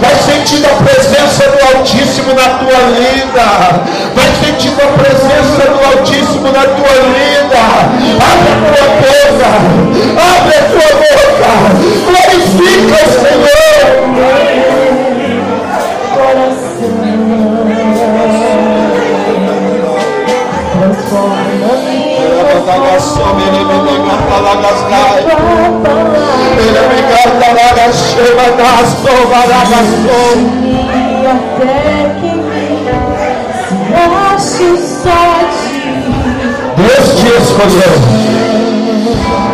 vai 0.00 0.14
sentindo 0.16 0.66
a 0.66 0.74
presença 0.84 1.48
do 1.48 1.58
Altíssimo 1.78 2.34
na 2.34 2.48
tua 2.58 2.80
vida, 2.92 3.46
vai 4.14 4.30
sentindo 4.44 4.82
a 4.82 4.88
presença 4.98 5.62
do 5.70 5.80
Altíssimo 5.86 6.48
na 6.52 6.62
tua 6.62 6.94
vida. 7.16 7.62
Abre 8.20 8.50
a 8.52 8.56
tua 8.60 8.84
boca, 9.00 9.50
abre 10.20 10.54
a 10.54 10.62
tua 10.68 10.90
boca, 11.00 11.52
glorifica 12.06 12.96
o 12.96 13.08
Senhor. 13.08 13.52
Deus 36.76 37.06
te 37.16 37.28
escolheu. 37.42 37.94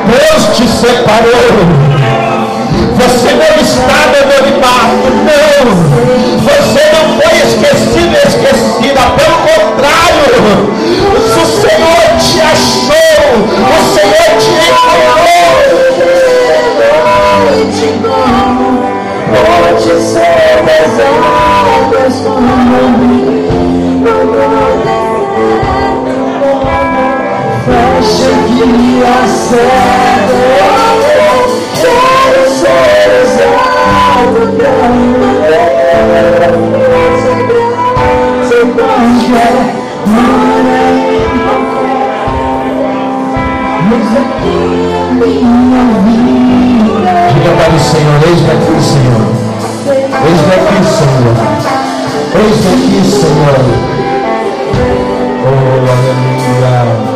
Deus 0.06 0.42
te 0.56 0.66
separou. 0.68 1.48
Você 2.96 3.30
não 3.34 3.54
está 3.62 4.00
no 4.08 4.16
anonimato, 4.22 5.06
não. 5.28 5.64
Você 6.42 6.82
não 6.92 7.04
foi 7.20 7.34
esquecido 7.38 8.16
esquecida. 8.26 9.02
Pelo 9.16 9.38
contrário, 9.48 10.28
o 11.14 11.46
Senhor 11.46 12.06
te 12.18 12.40
achou. 12.40 13.20
O 13.68 13.80
Senhor 13.94 14.07
encontrou. 17.76 18.98
Pode 19.28 19.94
ser 20.00 20.62
das 20.64 20.98
águas 21.00 22.14
como 22.24 22.54
Fecha 27.64 28.30
aqui 28.30 29.02
a 29.02 29.06
cega 29.28 30.48
Quero 31.74 32.42
ser 32.50 33.08
usado 33.22 34.40
pra 34.56 34.78
Ser 38.48 38.64
qualquer 38.74 39.56
mora 40.06 40.82
em 41.12 41.36
Mas 43.90 44.10
aqui 44.16 44.58
minha 45.12 45.84
vida 46.04 46.67
Diga 47.34 47.50
para 47.56 47.74
o 47.74 47.78
Senhor, 47.78 48.20
eis-me 48.26 48.50
aqui, 48.50 48.82
Senhor 48.82 49.48
Eis 49.88 50.40
aqui, 50.52 50.78
Senhor. 50.84 51.36
Eis 52.34 52.60
aqui, 52.66 53.00
Senhor. 53.08 53.56
Oh, 55.44 55.56
aleluia. 55.94 57.08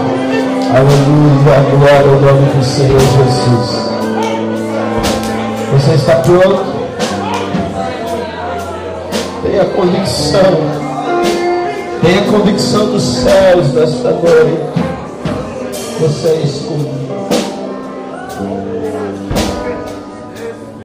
Aleluia, 0.74 1.58
glória 1.70 2.10
ao 2.10 2.20
nome 2.20 2.46
do 2.54 2.64
Senhor 2.64 2.98
Jesus. 2.98 3.68
Você 5.72 5.92
está 5.94 6.16
pronto? 6.16 6.64
Tenha 9.42 9.64
convicção. 9.66 10.52
Tenha 12.00 12.22
convicção 12.30 12.86
dos 12.86 13.02
céus 13.02 13.68
desta 13.68 14.12
noite. 14.12 14.60
Você 16.00 16.28